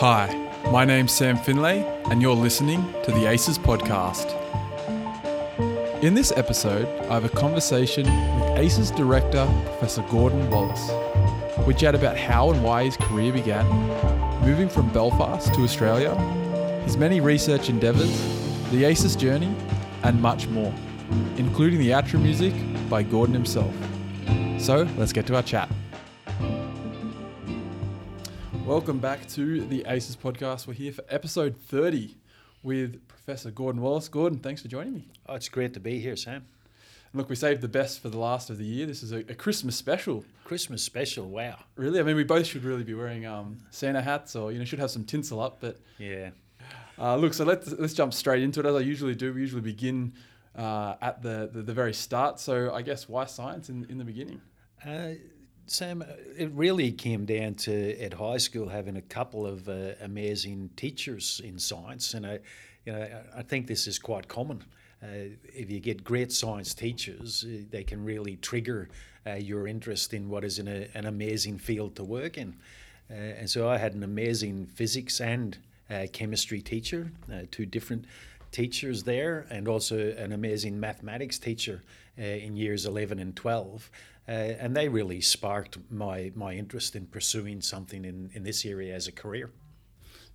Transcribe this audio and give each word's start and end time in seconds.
Hi, 0.00 0.32
my 0.70 0.84
name's 0.84 1.10
Sam 1.10 1.36
Findlay, 1.36 1.80
and 2.08 2.22
you're 2.22 2.32
listening 2.32 2.84
to 3.02 3.10
the 3.10 3.26
ACES 3.26 3.58
podcast. 3.58 4.32
In 6.04 6.14
this 6.14 6.30
episode, 6.36 6.86
I 7.10 7.14
have 7.14 7.24
a 7.24 7.28
conversation 7.28 8.04
with 8.38 8.58
ACES 8.60 8.92
director, 8.92 9.44
Professor 9.64 10.02
Gordon 10.02 10.48
Wallace. 10.50 10.88
We 11.66 11.74
chat 11.74 11.96
about 11.96 12.16
how 12.16 12.52
and 12.52 12.62
why 12.62 12.84
his 12.84 12.96
career 12.96 13.32
began, 13.32 13.66
moving 14.40 14.68
from 14.68 14.88
Belfast 14.92 15.52
to 15.54 15.62
Australia, 15.62 16.14
his 16.84 16.96
many 16.96 17.20
research 17.20 17.68
endeavours, 17.68 18.16
the 18.70 18.84
ACES 18.84 19.16
journey, 19.16 19.52
and 20.04 20.22
much 20.22 20.46
more, 20.46 20.72
including 21.38 21.80
the 21.80 21.90
outro 21.90 22.22
music 22.22 22.54
by 22.88 23.02
Gordon 23.02 23.34
himself. 23.34 23.74
So 24.60 24.86
let's 24.96 25.12
get 25.12 25.26
to 25.26 25.34
our 25.34 25.42
chat. 25.42 25.68
Welcome 28.68 28.98
back 28.98 29.26
to 29.28 29.64
the 29.64 29.82
ACES 29.86 30.14
podcast. 30.16 30.66
We're 30.66 30.74
here 30.74 30.92
for 30.92 31.02
episode 31.08 31.56
30 31.56 32.14
with 32.62 33.08
Professor 33.08 33.50
Gordon 33.50 33.80
Wallace. 33.80 34.08
Gordon, 34.08 34.40
thanks 34.40 34.60
for 34.60 34.68
joining 34.68 34.92
me. 34.92 35.08
Oh, 35.26 35.36
it's 35.36 35.48
great 35.48 35.72
to 35.72 35.80
be 35.80 35.98
here, 36.00 36.16
Sam. 36.16 36.34
And 36.34 37.14
look, 37.14 37.30
we 37.30 37.34
saved 37.34 37.62
the 37.62 37.68
best 37.68 38.02
for 38.02 38.10
the 38.10 38.18
last 38.18 38.50
of 38.50 38.58
the 38.58 38.66
year. 38.66 38.84
This 38.84 39.02
is 39.02 39.10
a, 39.10 39.20
a 39.20 39.34
Christmas 39.34 39.74
special. 39.74 40.22
Christmas 40.44 40.82
special, 40.82 41.30
wow. 41.30 41.56
Really? 41.76 41.98
I 41.98 42.02
mean, 42.02 42.14
we 42.14 42.24
both 42.24 42.46
should 42.46 42.62
really 42.62 42.84
be 42.84 42.92
wearing 42.92 43.24
um, 43.24 43.56
Santa 43.70 44.02
hats 44.02 44.36
or, 44.36 44.52
you 44.52 44.58
know, 44.58 44.66
should 44.66 44.80
have 44.80 44.90
some 44.90 45.04
tinsel 45.04 45.40
up. 45.40 45.60
But 45.60 45.78
Yeah. 45.96 46.30
uh, 46.98 47.16
look, 47.16 47.32
so 47.32 47.46
let's, 47.46 47.72
let's 47.72 47.94
jump 47.94 48.12
straight 48.12 48.42
into 48.42 48.60
it 48.60 48.66
as 48.66 48.74
I 48.74 48.80
usually 48.80 49.14
do. 49.14 49.32
We 49.32 49.40
usually 49.40 49.62
begin 49.62 50.12
uh, 50.54 50.96
at 51.00 51.22
the, 51.22 51.48
the, 51.50 51.62
the 51.62 51.72
very 51.72 51.94
start. 51.94 52.38
So 52.38 52.74
I 52.74 52.82
guess 52.82 53.08
why 53.08 53.24
science 53.24 53.70
in, 53.70 53.86
in 53.88 53.96
the 53.96 54.04
beginning? 54.04 54.42
Uh, 54.86 55.12
Sam, 55.70 56.00
uh, 56.02 56.06
it 56.36 56.50
really 56.52 56.90
came 56.92 57.26
down 57.26 57.54
to 57.54 58.00
at 58.00 58.14
high 58.14 58.38
school 58.38 58.68
having 58.68 58.96
a 58.96 59.02
couple 59.02 59.46
of 59.46 59.68
uh, 59.68 59.92
amazing 60.00 60.70
teachers 60.76 61.42
in 61.44 61.58
science, 61.58 62.14
and 62.14 62.26
I, 62.26 62.38
you 62.86 62.92
know, 62.92 63.06
I 63.36 63.42
think 63.42 63.66
this 63.66 63.86
is 63.86 63.98
quite 63.98 64.28
common. 64.28 64.64
Uh, 65.02 65.36
if 65.44 65.70
you 65.70 65.78
get 65.78 66.02
great 66.02 66.32
science 66.32 66.72
teachers, 66.72 67.44
uh, 67.44 67.64
they 67.70 67.84
can 67.84 68.02
really 68.02 68.36
trigger 68.36 68.88
uh, 69.26 69.34
your 69.34 69.66
interest 69.68 70.14
in 70.14 70.28
what 70.30 70.42
is 70.42 70.58
in 70.58 70.68
a, 70.68 70.88
an 70.94 71.04
amazing 71.04 71.58
field 71.58 71.94
to 71.96 72.04
work 72.04 72.38
in. 72.38 72.56
Uh, 73.10 73.14
and 73.14 73.50
so 73.50 73.68
I 73.68 73.76
had 73.76 73.94
an 73.94 74.02
amazing 74.02 74.66
physics 74.66 75.20
and 75.20 75.56
uh, 75.90 76.06
chemistry 76.12 76.62
teacher, 76.62 77.12
uh, 77.32 77.42
two 77.50 77.66
different 77.66 78.06
teachers 78.52 79.02
there, 79.02 79.46
and 79.50 79.68
also 79.68 80.12
an 80.12 80.32
amazing 80.32 80.80
mathematics 80.80 81.38
teacher 81.38 81.82
uh, 82.18 82.22
in 82.22 82.56
years 82.56 82.86
11 82.86 83.18
and 83.18 83.36
12. 83.36 83.90
Uh, 84.28 84.32
and 84.60 84.76
they 84.76 84.88
really 84.88 85.22
sparked 85.22 85.78
my, 85.90 86.30
my 86.34 86.52
interest 86.52 86.94
in 86.94 87.06
pursuing 87.06 87.62
something 87.62 88.04
in, 88.04 88.30
in 88.34 88.42
this 88.42 88.66
area 88.66 88.94
as 88.94 89.08
a 89.08 89.12
career. 89.12 89.50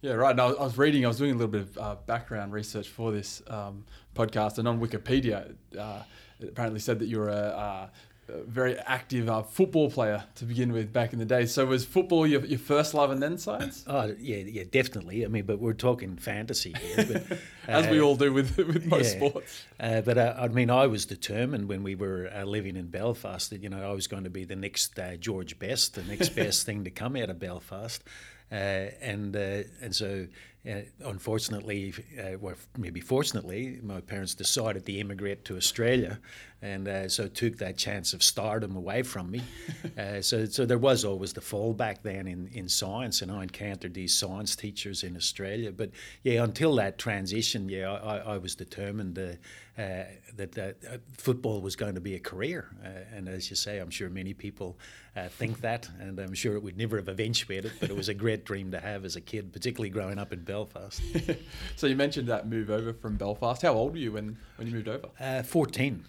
Yeah, 0.01 0.13
right. 0.13 0.31
And 0.31 0.41
I 0.41 0.47
was, 0.47 0.77
reading, 0.77 1.05
I 1.05 1.07
was 1.07 1.17
doing 1.17 1.31
a 1.31 1.35
little 1.35 1.47
bit 1.47 1.61
of 1.61 1.77
uh, 1.77 1.95
background 2.07 2.51
research 2.51 2.89
for 2.89 3.11
this 3.11 3.41
um, 3.47 3.85
podcast, 4.15 4.57
and 4.57 4.67
on 4.67 4.81
Wikipedia, 4.81 5.55
uh, 5.79 6.01
it 6.39 6.49
apparently 6.49 6.79
said 6.79 6.99
that 6.99 7.07
you're 7.07 7.29
a, 7.29 7.33
uh, 7.33 7.87
very 8.27 8.77
active 8.79 9.29
uh, 9.29 9.43
football 9.43 9.91
player 9.91 10.23
to 10.35 10.45
begin 10.45 10.71
with 10.71 10.93
back 10.93 11.13
in 11.13 11.19
the 11.19 11.25
day. 11.25 11.45
So 11.45 11.65
was 11.65 11.85
football 11.85 12.25
your, 12.25 12.45
your 12.45 12.59
first 12.59 12.93
love 12.93 13.11
and 13.11 13.21
then 13.21 13.37
science? 13.37 13.85
Oh, 13.93 14.15
yeah, 14.19 14.37
yeah, 14.37 14.63
definitely. 14.71 15.23
I 15.23 15.27
mean, 15.27 15.45
but 15.45 15.59
we're 15.59 15.73
talking 15.73 16.15
fantasy 16.15 16.73
here. 16.73 17.05
But, 17.05 17.37
As 17.67 17.87
we 17.87 17.99
uh, 17.99 18.03
all 18.03 18.15
do 18.15 18.33
with, 18.33 18.57
with 18.57 18.85
most 18.85 19.15
yeah. 19.15 19.27
sports. 19.27 19.65
Uh, 19.79 20.01
but 20.01 20.17
uh, 20.17 20.35
I 20.37 20.47
mean, 20.47 20.69
I 20.69 20.87
was 20.87 21.05
determined 21.05 21.67
when 21.67 21.83
we 21.83 21.95
were 21.95 22.31
uh, 22.33 22.43
living 22.43 22.75
in 22.75 22.87
Belfast 22.87 23.49
that 23.49 23.61
you 23.61 23.69
know 23.69 23.87
I 23.87 23.93
was 23.93 24.07
going 24.07 24.23
to 24.23 24.29
be 24.29 24.45
the 24.45 24.55
next 24.55 24.97
uh, 24.97 25.15
George 25.17 25.59
Best, 25.59 25.95
the 25.95 26.03
next 26.03 26.29
best 26.35 26.65
thing 26.65 26.83
to 26.85 26.89
come 26.89 27.15
out 27.15 27.29
of 27.29 27.39
Belfast, 27.39 28.03
uh, 28.51 28.55
and 29.01 29.35
uh, 29.35 29.63
and 29.81 29.95
so 29.95 30.27
uh, 30.69 30.81
unfortunately, 31.05 31.93
uh, 32.19 32.37
well 32.39 32.55
maybe 32.77 33.01
fortunately, 33.01 33.79
my 33.81 33.99
parents 33.99 34.33
decided 34.35 34.85
to 34.85 34.93
immigrate 34.93 35.43
to 35.45 35.57
Australia, 35.57 36.19
and 36.63 36.87
uh, 36.87 37.09
so 37.09 37.27
took 37.27 37.57
that 37.57 37.77
chance 37.77 38.13
of 38.13 38.23
stardom 38.23 38.77
away 38.77 39.03
from 39.03 39.29
me. 39.29 39.41
uh, 39.97 40.21
so 40.21 40.45
so 40.45 40.65
there 40.65 40.77
was 40.77 41.03
always 41.03 41.33
the 41.33 41.41
fallback 41.41 41.97
then 42.03 42.25
in 42.25 42.49
in 42.53 42.69
science, 42.69 43.21
and 43.21 43.29
I 43.29 43.43
encountered 43.43 43.93
these 43.93 44.15
science 44.15 44.55
teachers 44.55 45.03
in 45.03 45.17
Australia. 45.17 45.73
But 45.73 45.91
yeah, 46.23 46.41
until 46.41 46.75
that 46.75 46.97
transition, 46.97 47.67
yeah, 47.67 47.91
I, 47.91 48.17
I 48.17 48.37
was 48.37 48.55
determined. 48.55 49.19
Uh, 49.19 49.33
uh, 49.75 50.03
that, 50.35 50.51
that 50.51 50.75
uh, 50.87 50.97
football 51.17 51.59
was 51.59 51.75
going 51.75 51.95
to 51.95 52.01
be 52.01 52.13
a 52.13 52.19
career. 52.19 52.69
Uh, 52.85 52.89
and 53.15 53.27
as 53.27 53.49
you 53.49 53.55
say, 53.55 53.79
I'm 53.79 53.89
sure 53.89 54.07
many 54.07 54.31
people 54.31 54.77
uh, 55.15 55.29
think 55.29 55.61
that, 55.61 55.89
and 55.99 56.19
I'm 56.19 56.35
sure 56.35 56.55
it 56.55 56.61
would 56.61 56.77
never 56.77 56.97
have 56.97 57.09
eventuated, 57.09 57.71
but 57.79 57.89
it 57.89 57.95
was 57.95 58.07
a 58.07 58.13
great 58.13 58.45
dream 58.45 58.69
to 58.71 58.79
have 58.79 59.03
as 59.03 59.15
a 59.15 59.21
kid, 59.21 59.51
particularly 59.51 59.89
growing 59.89 60.19
up 60.19 60.31
in 60.31 60.43
Belfast. 60.43 61.01
so 61.75 61.87
you 61.87 61.95
mentioned 61.95 62.27
that 62.27 62.47
move 62.47 62.69
over 62.69 62.93
from 62.93 63.17
Belfast. 63.17 63.63
How 63.63 63.73
old 63.73 63.93
were 63.93 63.97
you 63.97 64.11
when, 64.11 64.37
when 64.57 64.67
you 64.67 64.75
moved 64.75 64.87
over? 64.87 65.09
Uh, 65.19 65.41
14. 65.41 66.03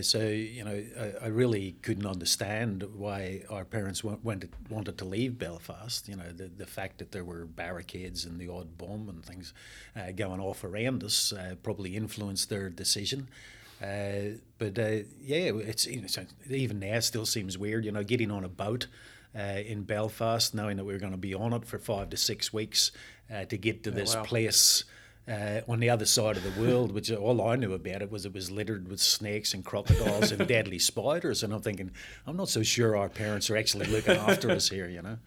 Uh, 0.00 0.02
so, 0.02 0.20
you 0.20 0.64
know, 0.64 0.82
I, 0.98 1.26
I 1.26 1.28
really 1.28 1.76
couldn't 1.82 2.06
understand 2.06 2.82
why 2.94 3.42
our 3.50 3.64
parents 3.64 4.02
wa- 4.02 4.16
wanted, 4.22 4.50
wanted 4.68 4.96
to 4.98 5.04
leave 5.04 5.38
Belfast. 5.38 6.08
You 6.08 6.16
know, 6.16 6.32
the, 6.34 6.48
the 6.48 6.66
fact 6.66 6.98
that 6.98 7.12
there 7.12 7.24
were 7.24 7.44
barricades 7.44 8.24
and 8.24 8.40
the 8.40 8.48
odd 8.48 8.78
bomb 8.78 9.08
and 9.08 9.24
things 9.24 9.52
uh, 9.94 10.12
going 10.12 10.40
off 10.40 10.64
around 10.64 11.04
us 11.04 11.32
uh, 11.32 11.54
probably 11.62 11.96
influenced 11.96 12.48
their 12.48 12.70
decision. 12.70 13.28
Uh, 13.82 14.36
but 14.58 14.78
uh, 14.78 15.04
yeah, 15.20 15.52
it's, 15.54 15.86
you 15.86 16.00
know, 16.00 16.06
so 16.06 16.24
even 16.48 16.78
now 16.78 16.96
it 16.96 17.02
still 17.02 17.26
seems 17.26 17.56
weird, 17.56 17.84
you 17.84 17.92
know, 17.92 18.04
getting 18.04 18.30
on 18.30 18.44
a 18.44 18.48
boat 18.48 18.86
uh, 19.38 19.60
in 19.64 19.82
Belfast, 19.82 20.54
knowing 20.54 20.76
that 20.76 20.84
we 20.84 20.94
are 20.94 20.98
going 20.98 21.12
to 21.12 21.18
be 21.18 21.34
on 21.34 21.52
it 21.52 21.64
for 21.64 21.78
five 21.78 22.10
to 22.10 22.16
six 22.16 22.52
weeks 22.52 22.92
uh, 23.32 23.44
to 23.44 23.56
get 23.56 23.84
to 23.84 23.90
this 23.90 24.14
wow. 24.14 24.24
place 24.24 24.84
uh, 25.30 25.60
on 25.68 25.78
the 25.78 25.88
other 25.88 26.04
side 26.06 26.36
of 26.36 26.42
the 26.42 26.60
world, 26.60 26.92
which 26.92 27.10
all 27.12 27.40
I 27.40 27.54
knew 27.56 27.72
about 27.72 28.02
it 28.02 28.10
was 28.10 28.26
it 28.26 28.34
was 28.34 28.50
littered 28.50 28.88
with 28.88 29.00
snakes 29.00 29.54
and 29.54 29.64
crocodiles 29.64 30.32
and 30.32 30.46
deadly 30.48 30.78
spiders. 30.78 31.42
And 31.42 31.52
I'm 31.52 31.62
thinking, 31.62 31.92
I'm 32.26 32.36
not 32.36 32.48
so 32.48 32.62
sure 32.62 32.96
our 32.96 33.08
parents 33.08 33.48
are 33.48 33.56
actually 33.56 33.86
looking 33.86 34.16
after 34.16 34.50
us 34.50 34.68
here, 34.68 34.88
you 34.88 35.02
know. 35.02 35.18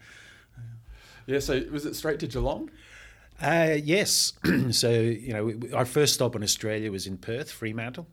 Yeah, 1.26 1.38
so 1.38 1.62
was 1.70 1.86
it 1.86 1.94
straight 1.94 2.20
to 2.20 2.26
Geelong? 2.26 2.70
Uh, 3.40 3.76
yes. 3.82 4.34
so, 4.70 4.90
you 4.90 5.32
know, 5.32 5.44
we- 5.46 5.72
our 5.72 5.86
first 5.86 6.14
stop 6.14 6.36
in 6.36 6.42
Australia 6.42 6.92
was 6.92 7.06
in 7.06 7.16
Perth, 7.16 7.50
Fremantle. 7.50 8.06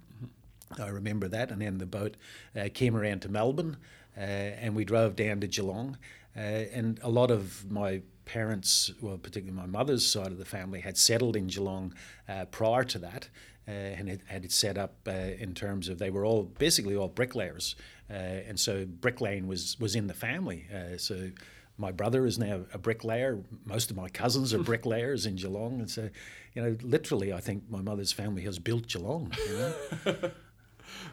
I 0.80 0.88
remember 0.88 1.28
that. 1.28 1.52
And 1.52 1.62
then 1.62 1.78
the 1.78 1.86
boat 1.86 2.16
uh, 2.56 2.70
came 2.74 2.96
around 2.96 3.22
to 3.24 3.30
Melbourne 3.30 3.76
uh, 4.16 4.20
and 4.22 4.76
we 4.76 4.86
drove 4.86 5.18
down 5.18 5.42
to 5.42 5.48
Geelong. 5.48 5.98
Uh, 6.38 6.40
and 6.40 7.00
a 7.04 7.10
lot 7.10 7.32
of 7.32 7.70
my 7.70 8.02
parents, 8.32 8.92
well, 9.02 9.18
particularly 9.18 9.60
my 9.60 9.66
mother's 9.68 10.06
side 10.06 10.28
of 10.28 10.38
the 10.38 10.46
family, 10.46 10.80
had 10.80 10.98
settled 10.98 11.36
in 11.36 11.48
Geelong 11.48 11.94
uh, 12.30 12.46
prior 12.46 12.86
to 12.86 13.00
that. 13.00 13.28
Uh, 13.68 13.72
and 13.72 14.10
it 14.10 14.22
had 14.26 14.44
it 14.46 14.52
set 14.52 14.78
up 14.78 14.96
uh, 15.08 15.12
in 15.12 15.54
terms 15.54 15.88
of 15.88 16.00
they 16.00 16.10
were 16.10 16.26
all 16.26 16.44
basically 16.44 16.96
all 16.96 17.08
bricklayers, 17.08 17.76
uh, 18.10 18.14
and 18.14 18.60
so 18.60 18.86
bricklaying 18.86 19.48
was 19.48 19.80
was 19.80 19.96
in 19.96 20.08
the 20.08 20.14
family. 20.14 20.66
Uh, 20.74 20.98
so 20.98 21.30
my 21.78 21.92
brother 21.92 22.26
is 22.26 22.40
now 22.40 22.62
a 22.74 22.80
bricklayer. 22.80 23.40
Most 23.66 23.92
of 23.92 23.98
my 23.98 24.10
cousins 24.10 24.52
are 24.54 24.64
bricklayers 24.72 25.28
in 25.28 25.36
Geelong, 25.36 25.80
and 25.80 25.90
so 25.90 26.10
you 26.54 26.64
know, 26.64 26.76
literally, 26.82 27.32
I 27.32 27.40
think 27.40 27.70
my 27.70 27.82
mother's 27.82 28.12
family 28.12 28.42
has 28.42 28.58
built 28.58 28.88
Geelong. 28.88 29.32
You 29.48 29.58
know? 29.58 30.32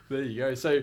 There 0.09 0.23
you 0.23 0.39
go. 0.39 0.55
So 0.55 0.83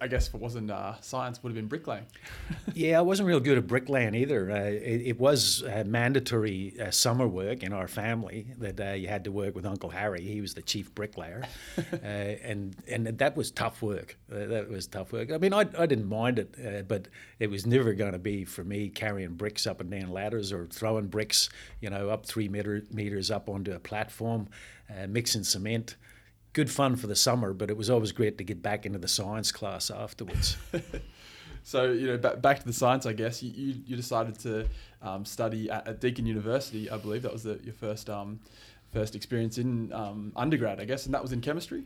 I 0.00 0.06
guess 0.06 0.28
if 0.28 0.34
it 0.34 0.40
wasn't 0.40 0.70
uh, 0.70 1.00
science, 1.00 1.42
would 1.42 1.50
have 1.50 1.56
been 1.56 1.66
bricklaying. 1.66 2.06
yeah, 2.74 2.98
I 2.98 3.02
wasn't 3.02 3.26
real 3.26 3.40
good 3.40 3.58
at 3.58 3.66
bricklaying 3.66 4.14
either. 4.14 4.50
Uh, 4.50 4.56
it, 4.64 5.02
it 5.06 5.20
was 5.20 5.62
uh, 5.62 5.84
mandatory 5.86 6.74
uh, 6.80 6.90
summer 6.90 7.26
work 7.26 7.62
in 7.62 7.72
our 7.72 7.88
family 7.88 8.46
that 8.58 8.80
uh, 8.80 8.92
you 8.92 9.08
had 9.08 9.24
to 9.24 9.32
work 9.32 9.54
with 9.54 9.66
Uncle 9.66 9.90
Harry. 9.90 10.22
He 10.22 10.40
was 10.40 10.54
the 10.54 10.62
chief 10.62 10.94
bricklayer, 10.94 11.44
uh, 11.78 11.96
and 12.06 12.76
and 12.88 13.06
that 13.06 13.36
was 13.36 13.50
tough 13.50 13.82
work. 13.82 14.16
That 14.28 14.68
was 14.68 14.86
tough 14.86 15.12
work. 15.12 15.32
I 15.32 15.38
mean, 15.38 15.52
I, 15.52 15.60
I 15.78 15.86
didn't 15.86 16.08
mind 16.08 16.38
it, 16.38 16.54
uh, 16.64 16.82
but 16.82 17.08
it 17.38 17.50
was 17.50 17.66
never 17.66 17.94
going 17.94 18.12
to 18.12 18.18
be 18.18 18.44
for 18.44 18.64
me 18.64 18.88
carrying 18.88 19.34
bricks 19.34 19.66
up 19.66 19.80
and 19.80 19.90
down 19.90 20.10
ladders 20.10 20.52
or 20.52 20.66
throwing 20.66 21.06
bricks, 21.06 21.48
you 21.80 21.90
know, 21.90 22.10
up 22.10 22.26
three 22.26 22.48
meter, 22.48 22.84
meters 22.90 23.30
up 23.30 23.48
onto 23.48 23.72
a 23.72 23.78
platform, 23.78 24.48
uh, 24.90 25.06
mixing 25.06 25.44
cement 25.44 25.96
good 26.52 26.70
fun 26.70 26.96
for 26.96 27.06
the 27.06 27.16
summer, 27.16 27.52
but 27.52 27.70
it 27.70 27.76
was 27.76 27.90
always 27.90 28.12
great 28.12 28.38
to 28.38 28.44
get 28.44 28.62
back 28.62 28.86
into 28.86 28.98
the 28.98 29.08
science 29.08 29.52
class 29.52 29.90
afterwards. 29.90 30.56
So 31.62 31.92
you 31.92 32.06
know, 32.06 32.16
back, 32.16 32.40
back 32.40 32.60
to 32.60 32.66
the 32.66 32.72
science, 32.72 33.06
I 33.06 33.12
guess 33.12 33.42
you, 33.42 33.50
you, 33.50 33.82
you 33.86 33.96
decided 33.96 34.38
to 34.40 34.66
um, 35.02 35.24
study 35.24 35.70
at, 35.70 35.86
at 35.86 36.00
Deakin 36.00 36.26
University. 36.26 36.90
I 36.90 36.96
believe 36.96 37.22
that 37.22 37.32
was 37.32 37.42
the, 37.42 37.60
your 37.62 37.74
first 37.74 38.08
um, 38.08 38.40
first 38.92 39.14
experience 39.14 39.58
in 39.58 39.92
um, 39.92 40.32
undergrad, 40.36 40.80
I 40.80 40.84
guess, 40.84 41.06
and 41.06 41.14
that 41.14 41.22
was 41.22 41.32
in 41.32 41.40
chemistry. 41.40 41.84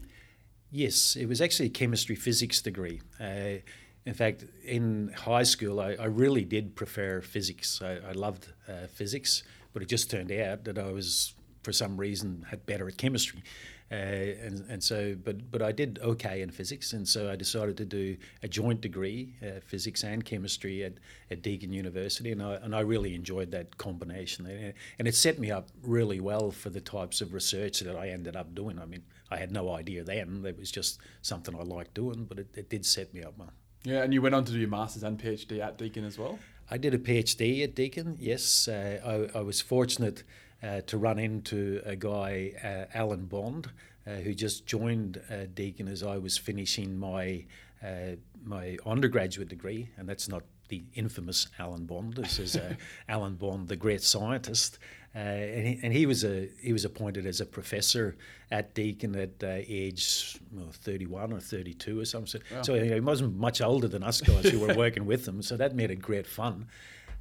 yes, 0.71 1.17
it 1.17 1.27
was 1.27 1.41
actually 1.41 1.67
a 1.67 1.71
chemistry 1.71 2.17
physics 2.17 2.63
degree. 2.63 3.01
Uh, 3.21 3.61
in 4.07 4.15
fact, 4.15 4.45
in 4.65 5.13
high 5.17 5.43
school, 5.43 5.81
I, 5.81 5.97
I 6.01 6.07
really 6.07 6.45
did 6.45 6.77
prefer 6.77 7.21
physics. 7.21 7.81
I, 7.83 7.97
I 8.09 8.13
loved 8.13 8.53
uh, 8.69 8.87
physics, 8.93 9.43
but 9.73 9.83
it 9.83 9.89
just 9.89 10.11
turned 10.11 10.31
out 10.31 10.65
that 10.65 10.79
I 10.79 10.91
was 10.93 11.35
for 11.63 11.73
some 11.73 11.97
reason 11.97 12.47
had 12.51 12.67
better 12.67 12.87
at 12.87 12.99
chemistry. 12.99 13.43
Uh, 13.93 13.95
and, 13.95 14.65
and 14.69 14.83
so, 14.83 15.15
but, 15.25 15.51
but 15.51 15.63
I 15.63 15.71
did 15.71 15.99
okay 16.03 16.41
in 16.41 16.51
physics, 16.51 16.95
and 16.95 17.07
so 17.07 17.31
I 17.31 17.37
decided 17.37 17.77
to 17.77 17.85
do 17.85 18.17
a 18.43 18.49
joint 18.49 18.81
degree, 18.81 19.35
uh, 19.43 19.61
physics 19.65 20.03
and 20.03 20.25
chemistry 20.25 20.83
at, 20.83 20.95
at 21.31 21.43
Deakin 21.43 21.73
University, 21.73 22.33
and 22.33 22.43
I, 22.43 22.55
and 22.55 22.75
I 22.75 22.81
really 22.81 23.15
enjoyed 23.15 23.51
that 23.53 23.77
combination. 23.77 24.75
And 24.99 25.07
it 25.07 25.15
set 25.15 25.39
me 25.39 25.51
up 25.51 25.69
really 25.83 26.19
well 26.19 26.51
for 26.51 26.71
the 26.71 26.81
types 26.81 27.21
of 27.21 27.35
research 27.35 27.81
that 27.81 27.95
I 27.95 28.09
ended 28.09 28.37
up 28.37 28.55
doing. 28.55 28.79
I 28.79 28.87
mean, 28.87 29.03
I 29.31 29.37
had 29.37 29.53
no 29.53 29.71
idea 29.71 30.03
then, 30.03 30.45
it 30.47 30.59
was 30.59 30.71
just 30.71 31.01
something 31.23 31.55
I 31.55 31.63
liked 31.63 31.95
doing, 31.95 32.25
but 32.25 32.39
it, 32.39 32.49
it 32.55 32.71
did 32.71 32.87
set 32.87 33.13
me 33.13 33.23
up 33.23 33.39
well. 33.39 33.53
Yeah, 33.85 34.03
and 34.03 34.15
you 34.15 34.23
went 34.23 34.35
on 34.35 34.45
to 34.47 34.53
do 34.53 34.59
your 34.59 34.69
master's 34.69 35.03
and 35.03 35.21
PhD 35.21 35.61
at 35.61 35.77
Deakin 35.77 36.05
as 36.05 36.19
well? 36.19 36.39
I 36.71 36.79
did 36.79 36.95
a 36.95 36.99
PhD 36.99 37.63
at 37.63 37.75
Deakin, 37.75 38.17
yes. 38.19 38.67
Uh, 38.67 39.29
I, 39.35 39.39
I 39.39 39.43
was 39.43 39.61
fortunate 39.61 40.23
uh, 40.65 40.81
to 40.87 40.99
run 40.99 41.19
into 41.19 41.83
a 41.85 41.97
guy, 41.97 42.53
uh, 42.63 42.97
Alan 42.97 43.27
Bond, 43.27 43.71
uh, 44.07 44.13
who 44.13 44.35
just 44.35 44.67
joined 44.67 45.21
uh, 45.31 45.47
Deakin 45.55 45.89
as 45.89 46.03
I 46.03 46.17
was 46.17 46.39
finishing 46.39 46.99
my 46.99 47.45
uh, 47.83 48.17
my 48.43 48.79
undergraduate 48.87 49.49
degree, 49.49 49.91
and 49.99 50.09
that's 50.09 50.29
not 50.29 50.43
the 50.69 50.83
infamous 50.95 51.49
Alan 51.59 51.85
Bond. 51.85 52.15
This 52.15 52.39
is 52.39 52.59
Alan 53.09 53.35
Bond, 53.35 53.69
the 53.69 53.77
great 53.77 54.03
scientist. 54.03 54.79
Uh, 55.17 55.19
and, 55.19 55.67
he, 55.67 55.81
and, 55.85 55.93
he, 55.93 56.07
was 56.07 56.25
a 56.25 56.49
he 56.61 56.73
was 56.73 56.85
appointed 56.85 57.25
as 57.25 57.41
a 57.41 57.47
professor 57.47 58.17
at 58.51 58.75
Deakin 58.75 59.15
at 59.15 59.31
uh, 59.45 59.63
age 59.69 60.41
well, 60.51 60.73
31 60.73 61.33
or 61.33 61.39
32 61.39 62.01
or 62.01 62.05
something. 62.05 62.41
Wow. 62.53 62.63
So 62.63 62.75
he 62.75 62.99
wasn't 62.99 63.37
much 63.37 63.61
older 63.61 63.87
than 63.87 64.03
us 64.03 64.21
guys 64.21 64.47
who 64.47 64.59
were 64.59 64.75
working 64.75 65.07
with 65.07 65.27
him. 65.27 65.41
So 65.41 65.57
that 65.57 65.77
made 65.77 65.93
it 65.93 66.03
great 66.03 66.27
fun. 66.27 66.67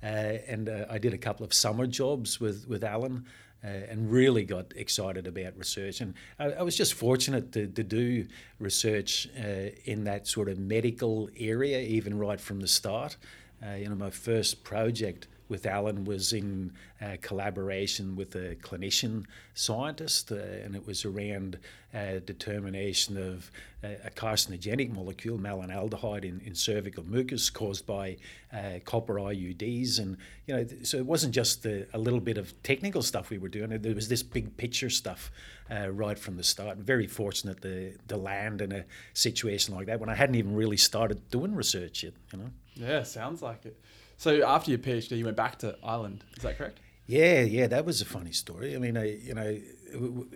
Uh, 0.04 0.38
and 0.48 0.70
I 0.90 0.98
did 0.98 1.14
a 1.14 1.18
couple 1.18 1.46
of 1.46 1.54
summer 1.54 1.88
jobs 1.88 2.40
with 2.40 2.68
with 2.68 2.84
Alan 2.84 3.26
uh, 3.64 3.68
and 3.68 4.12
really 4.12 4.44
got 4.44 4.74
excited 4.76 5.26
about 5.26 5.58
research. 5.58 6.02
And 6.02 6.14
I, 6.38 6.52
I 6.52 6.62
was 6.64 6.76
just 6.76 6.94
fortunate 6.94 7.52
to, 7.54 7.68
to 7.68 7.84
do 7.84 8.28
research 8.60 9.30
uh, 9.40 9.70
in 9.86 10.04
that 10.04 10.28
sort 10.28 10.50
of 10.50 10.58
medical 10.58 11.30
area, 11.38 11.80
even 11.80 12.18
right 12.18 12.42
from 12.42 12.60
the 12.60 12.68
start. 12.68 13.18
Uh, 13.66 13.76
you 13.76 13.88
know, 13.88 13.96
my 13.96 14.10
first 14.10 14.64
project 14.64 15.28
with 15.50 15.66
Alan 15.66 16.06
was 16.06 16.34
in 16.34 16.72
uh, 17.02 17.18
collaboration 17.22 18.16
with 18.16 18.36
a 18.36 18.56
clinician 18.56 19.26
scientist, 19.54 20.32
uh, 20.32 20.36
and 20.36 20.76
it 20.76 20.86
was 20.88 21.06
around 21.06 21.60
uh, 21.94 22.20
determination 22.26 23.18
of 23.18 23.52
uh, 23.84 23.90
a 24.06 24.10
carcinogenic 24.10 24.92
molecule, 24.92 25.38
malonaldehyde, 25.38 26.24
in, 26.24 26.42
in 26.46 26.56
cervical 26.56 27.04
mucus 27.04 27.50
caused 27.50 27.86
by 27.86 28.18
uh, 28.54 28.80
copper 28.86 29.16
IUDs. 29.16 30.00
And, 30.00 30.18
you 30.48 30.56
know, 30.56 30.66
so 30.84 30.98
it 30.98 31.06
wasn't 31.06 31.34
just 31.34 31.66
a, 31.66 31.86
a, 31.94 32.00
little 32.00 32.22
bit 32.22 32.38
of 32.38 32.62
technical 32.64 33.02
stuff 33.02 33.30
we 33.30 33.38
were 33.38 33.50
doing, 33.50 33.70
there 33.82 33.96
was 33.96 34.08
this 34.08 34.24
big 34.24 34.56
picture 34.58 34.90
stuff 34.90 35.32
right 35.70 36.20
from 36.20 36.38
the 36.38 36.44
start. 36.44 36.78
Very 36.78 37.08
fortunate 37.08 37.62
to, 37.64 37.98
to 38.08 38.18
land 38.18 38.62
in 38.62 38.72
a 38.72 38.86
situation 39.14 39.74
like 39.76 39.88
that 39.88 40.00
when 40.00 40.10
I 40.10 40.16
hadn't 40.16 40.36
even 40.36 40.56
really 40.56 40.78
started 40.78 41.30
doing 41.30 41.56
research 41.56 42.04
yet, 42.04 42.14
you 42.32 42.40
know. 42.40 42.50
Yeah, 42.76 43.04
sounds 43.04 43.42
like 43.42 43.66
it. 43.66 43.80
So 44.18 44.46
after 44.46 44.72
your 44.72 44.80
PhD, 44.80 45.18
you 45.18 45.26
went 45.26 45.38
back 45.38 45.60
to 45.60 45.78
Ireland. 45.84 46.24
Is 46.38 46.44
that 46.44 46.58
correct? 46.58 46.80
Yeah, 47.06 47.42
yeah, 47.42 47.68
that 47.68 47.86
was 47.86 48.02
a 48.02 48.06
funny 48.06 48.32
story. 48.32 48.76
I 48.76 48.80
mean, 48.80 48.96
I, 48.96 49.18
you 49.18 49.34
know, 49.34 49.60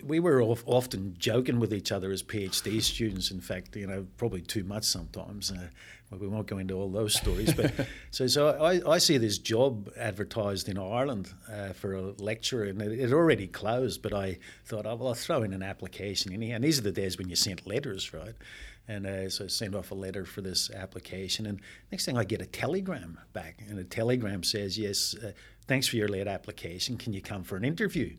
we 0.03 0.19
were 0.19 0.41
often 0.41 1.15
joking 1.17 1.59
with 1.59 1.73
each 1.73 1.93
other 1.93 2.11
as 2.11 2.21
PhD 2.21 2.81
students. 2.81 3.31
In 3.31 3.39
fact, 3.39 3.75
you 3.77 3.87
know, 3.87 4.05
probably 4.17 4.41
too 4.41 4.65
much 4.65 4.83
sometimes. 4.83 5.49
Uh, 5.49 5.67
well, 6.11 6.19
we 6.19 6.27
won't 6.27 6.47
go 6.47 6.57
into 6.57 6.73
all 6.73 6.89
those 6.89 7.15
stories, 7.15 7.53
but 7.53 7.73
so 8.11 8.27
so 8.27 8.49
I, 8.49 8.81
I 8.89 8.97
see 8.97 9.17
this 9.17 9.37
job 9.37 9.89
advertised 9.97 10.67
in 10.67 10.77
Ireland 10.77 11.33
uh, 11.51 11.73
for 11.73 11.93
a 11.95 12.01
lecturer, 12.17 12.65
and 12.65 12.81
it, 12.81 12.99
it, 12.99 13.13
already 13.13 13.47
closed. 13.47 14.01
But 14.01 14.13
I 14.13 14.37
thought, 14.65 14.85
oh, 14.85 14.95
well, 14.95 15.09
I'll 15.09 15.13
throw 15.13 15.43
in 15.43 15.53
an 15.53 15.63
application 15.63 16.39
here. 16.41 16.55
And 16.55 16.63
these 16.63 16.79
are 16.79 16.83
the 16.83 16.91
days 16.91 17.17
when 17.17 17.29
you 17.29 17.35
sent 17.37 17.65
letters, 17.65 18.13
right? 18.13 18.35
And 18.87 19.05
uh, 19.05 19.29
so 19.29 19.45
I 19.45 19.47
sent 19.47 19.75
off 19.75 19.91
a 19.91 19.95
letter 19.95 20.25
for 20.25 20.41
this 20.41 20.71
application. 20.71 21.45
And 21.45 21.59
next 21.91 22.05
thing 22.05 22.17
I 22.17 22.23
get 22.23 22.41
a 22.41 22.45
telegram 22.45 23.19
back. 23.33 23.61
And 23.67 23.77
the 23.77 23.83
telegram 23.83 24.43
says, 24.43 24.77
Yes, 24.77 25.15
uh, 25.21 25.31
thanks 25.67 25.87
for 25.87 25.97
your 25.97 26.07
late 26.07 26.27
application. 26.27 26.97
Can 26.97 27.13
you 27.13 27.21
come 27.21 27.43
for 27.43 27.57
an 27.57 27.65
interview? 27.65 28.15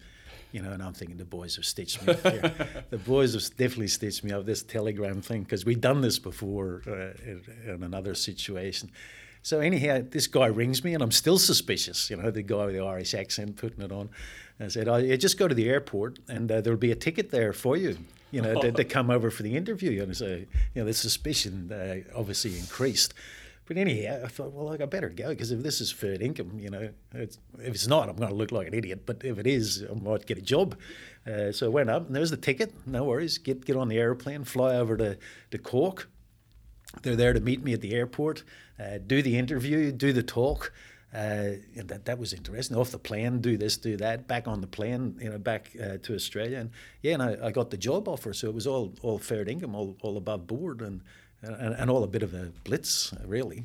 You 0.53 0.63
know, 0.63 0.73
and 0.73 0.83
I'm 0.83 0.95
thinking 0.95 1.17
the 1.17 1.25
boys 1.25 1.57
have 1.57 1.65
stitched 1.65 2.07
me 2.07 2.15
up 2.15 2.21
here. 2.21 2.85
the 2.91 2.99
boys 2.99 3.35
have 3.35 3.45
definitely 3.57 3.89
stitched 3.89 4.25
me 4.25 4.33
up 4.33 4.47
this 4.47 4.63
telegram 4.63 5.21
thing 5.21 5.43
because 5.43 5.65
we've 5.65 5.81
done 5.81 6.01
this 6.01 6.19
before 6.19 6.83
uh, 6.87 7.13
in, 7.23 7.43
in 7.67 7.83
another 7.83 8.15
situation. 8.15 8.91
So 9.43 9.61
anyhow, 9.61 10.03
this 10.11 10.27
guy 10.27 10.47
rings 10.47 10.83
me, 10.85 10.95
and 10.95 11.03
I'm 11.03 11.13
still 11.13 11.39
suspicious. 11.39 12.11
You 12.11 12.17
know, 12.17 12.31
the 12.31 12.43
guy 12.43 12.67
with 12.67 12.75
the 12.75 12.85
Irish 12.85 13.15
accent 13.15 13.57
putting 13.57 13.83
it 13.83 13.93
on. 13.93 14.11
I 14.59 14.69
said, 14.69 14.89
oh, 14.89 14.97
yeah, 14.97 15.17
just 15.17 15.39
go 15.39 15.47
to 15.47 15.55
the 15.55 15.69
airport, 15.69 16.19
and 16.29 16.51
uh, 16.51 16.61
there'll 16.61 16.79
be 16.79 16.93
a 16.93 16.97
ticket 16.97 17.31
there 17.31 17.53
for 17.53 17.77
you 17.77 17.97
you 18.31 18.43
know, 18.43 18.61
to, 18.61 18.73
to, 18.73 18.85
come 18.97 19.11
over 19.11 19.31
for 19.31 19.43
the 19.43 19.57
interview. 19.57 20.03
And 20.03 20.17
so, 20.17 20.27
you 20.27 20.47
know, 20.75 20.85
the 20.85 20.95
suspicion 20.95 21.73
uh, 21.73 22.19
obviously 22.19 22.59
increased. 22.59 23.15
But 23.67 23.77
anyhow, 23.77 24.23
I 24.25 24.29
thought, 24.29 24.53
well, 24.53 24.65
like, 24.67 24.81
I 24.81 24.87
better 24.87 25.11
go 25.11 25.29
because 25.29 25.51
if 25.51 25.63
this 25.63 25.83
is 25.83 25.93
fair 25.93 26.15
income, 26.15 26.59
you 26.59 26.71
know, 26.71 26.89
it's, 27.13 27.39
if 27.59 27.75
it's 27.75 27.87
not, 27.87 28.09
I'm 28.09 28.17
going 28.17 28.31
to 28.31 28.35
look 28.35 28.51
like 28.51 28.67
an 28.67 28.75
idiot. 28.75 29.03
But 29.05 29.23
if 29.25 29.39
it 29.39 29.47
is, 29.47 29.85
I 29.89 29.95
might 29.95 30.25
get 30.25 30.39
a 30.39 30.43
job. 30.43 30.79
Uh, 31.27 31.53
so 31.53 31.67
I 31.67 31.69
went 31.69 31.91
up, 31.91 32.07
and 32.07 32.17
there's 32.17 32.31
the 32.31 32.39
ticket. 32.39 32.73
No 32.87 33.05
worries. 33.05 33.37
Get 33.37 33.67
get 33.67 33.77
on 33.77 33.89
the 33.89 33.99
airplane, 33.99 34.45
fly 34.45 34.77
over 34.77 34.97
to, 34.97 35.19
to 35.51 35.59
Cork. 35.59 36.09
They're 37.03 37.17
there 37.17 37.35
to 37.35 37.41
meet 37.41 37.63
me 37.63 37.75
at 37.75 37.83
the 37.83 37.93
airport, 37.93 38.45
uh, 38.81 38.99
do 39.07 39.21
the 39.21 39.37
interview, 39.37 39.93
do 39.93 40.13
the 40.13 40.23
talk. 40.23 40.73
Uh, 41.13 41.57
that 41.75 42.05
that 42.05 42.19
was 42.19 42.35
interesting. 42.35 42.77
Off 42.77 42.91
the 42.91 42.99
plane, 42.99 43.41
do 43.41 43.57
this, 43.57 43.79
do 43.79 43.97
that. 43.97 44.29
Back 44.29 44.47
on 44.47 44.61
the 44.61 44.67
plane, 44.67 45.17
you 45.19 45.31
know, 45.31 45.39
back 45.39 45.71
uh, 45.83 45.97
to 46.03 46.15
Australia, 46.15 46.59
and 46.59 46.71
yeah, 47.03 47.15
and 47.15 47.23
I, 47.23 47.47
I, 47.47 47.51
got 47.51 47.71
the 47.71 47.79
job 47.79 48.09
offer, 48.09 48.35
so 48.35 48.47
it 48.47 48.55
was 48.55 48.67
all 48.67 48.93
all 49.01 49.19
fair 49.19 49.43
income, 49.49 49.75
all, 49.75 49.97
all 50.03 50.19
above 50.19 50.47
board, 50.47 50.83
and, 50.83 51.01
and 51.41 51.75
and 51.75 51.91
all 51.91 52.05
a 52.05 52.07
bit 52.07 52.23
of 52.23 52.35
a 52.35 52.53
blitz, 52.63 53.15
really. 53.25 53.65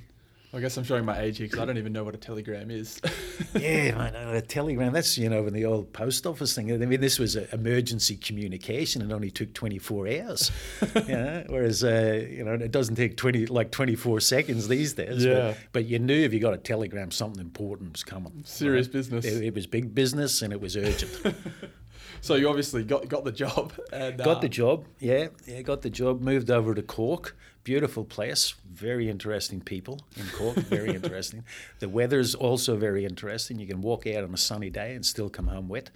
I 0.56 0.60
guess 0.60 0.78
I'm 0.78 0.84
showing 0.84 1.04
my 1.04 1.20
age 1.20 1.40
here 1.40 1.48
because 1.48 1.60
I 1.60 1.66
don't 1.66 1.80
even 1.80 1.94
know 1.94 2.04
what 2.04 2.14
a 2.14 2.18
telegram 2.20 2.70
is. 2.70 3.02
yeah, 3.56 3.96
man, 3.96 4.16
a 4.16 4.40
telegram. 4.40 4.94
That's 4.94 5.18
you 5.18 5.28
know 5.28 5.48
in 5.48 5.54
the 5.54 5.66
old 5.66 5.92
post 5.94 6.28
office 6.28 6.54
thing. 6.54 6.72
I 6.72 6.78
mean, 6.78 7.02
this 7.02 7.18
was 7.18 7.36
an 7.36 7.48
emergency 7.52 8.18
communication. 8.18 9.02
It 9.02 9.12
only 9.12 9.32
took 9.32 9.52
24 9.56 10.08
hours. 10.08 10.52
you 10.96 11.02
know? 11.08 11.44
Whereas 11.50 11.84
uh, 11.84 12.24
you 12.30 12.44
know 12.44 12.54
it 12.54 12.72
doesn't 12.72 12.96
take 12.96 13.18
20 13.18 13.48
like 13.48 13.72
24 13.72 14.20
seconds 14.20 14.68
these 14.68 14.94
days. 14.94 15.26
Yeah. 15.26 15.34
But, 15.34 15.58
but, 15.72 15.86
you 15.86 15.98
knew 15.98 16.24
if 16.24 16.34
you 16.34 16.40
got 16.40 16.54
a 16.54 16.58
telegram, 16.58 17.10
something 17.10 17.42
important 17.42 17.94
was 17.94 18.04
coming. 18.04 18.44
Serious 18.46 18.86
right? 18.88 18.94
business. 18.94 19.26
It, 19.26 19.44
it 19.44 19.56
was 19.56 19.66
big 19.66 19.96
business 19.96 20.44
and 20.44 20.54
it 20.54 20.62
was 20.62 20.78
urgent. 20.78 21.36
so 22.24 22.36
you 22.36 22.50
obviously 22.50 22.84
got 22.84 23.08
got 23.08 23.24
the 23.24 23.32
job. 23.32 23.74
And, 23.94 24.18
got 24.18 24.38
uh, 24.38 24.40
the 24.40 24.50
job. 24.50 24.86
Yeah, 25.00 25.28
yeah, 25.46 25.62
got 25.62 25.84
the 25.84 25.90
job. 25.90 26.22
Moved 26.22 26.50
over 26.50 26.74
to 26.74 26.82
Cork 26.82 27.36
beautiful 27.64 28.04
place, 28.04 28.56
very 28.70 29.10
interesting 29.10 29.62
people 29.62 30.02
in 30.18 30.28
Cork, 30.38 30.56
very 30.58 30.90
interesting. 30.96 31.44
The 31.80 31.90
weather's 31.90 32.36
also 32.36 32.76
very 32.76 33.06
interesting. 33.06 33.60
You 33.60 33.68
can 33.68 33.82
walk 33.82 34.06
out 34.08 34.24
on 34.24 34.34
a 34.34 34.38
sunny 34.38 34.70
day 34.70 34.96
and 34.96 35.06
still 35.06 35.30
come 35.30 35.48
home 35.48 35.70
wet. 35.70 35.90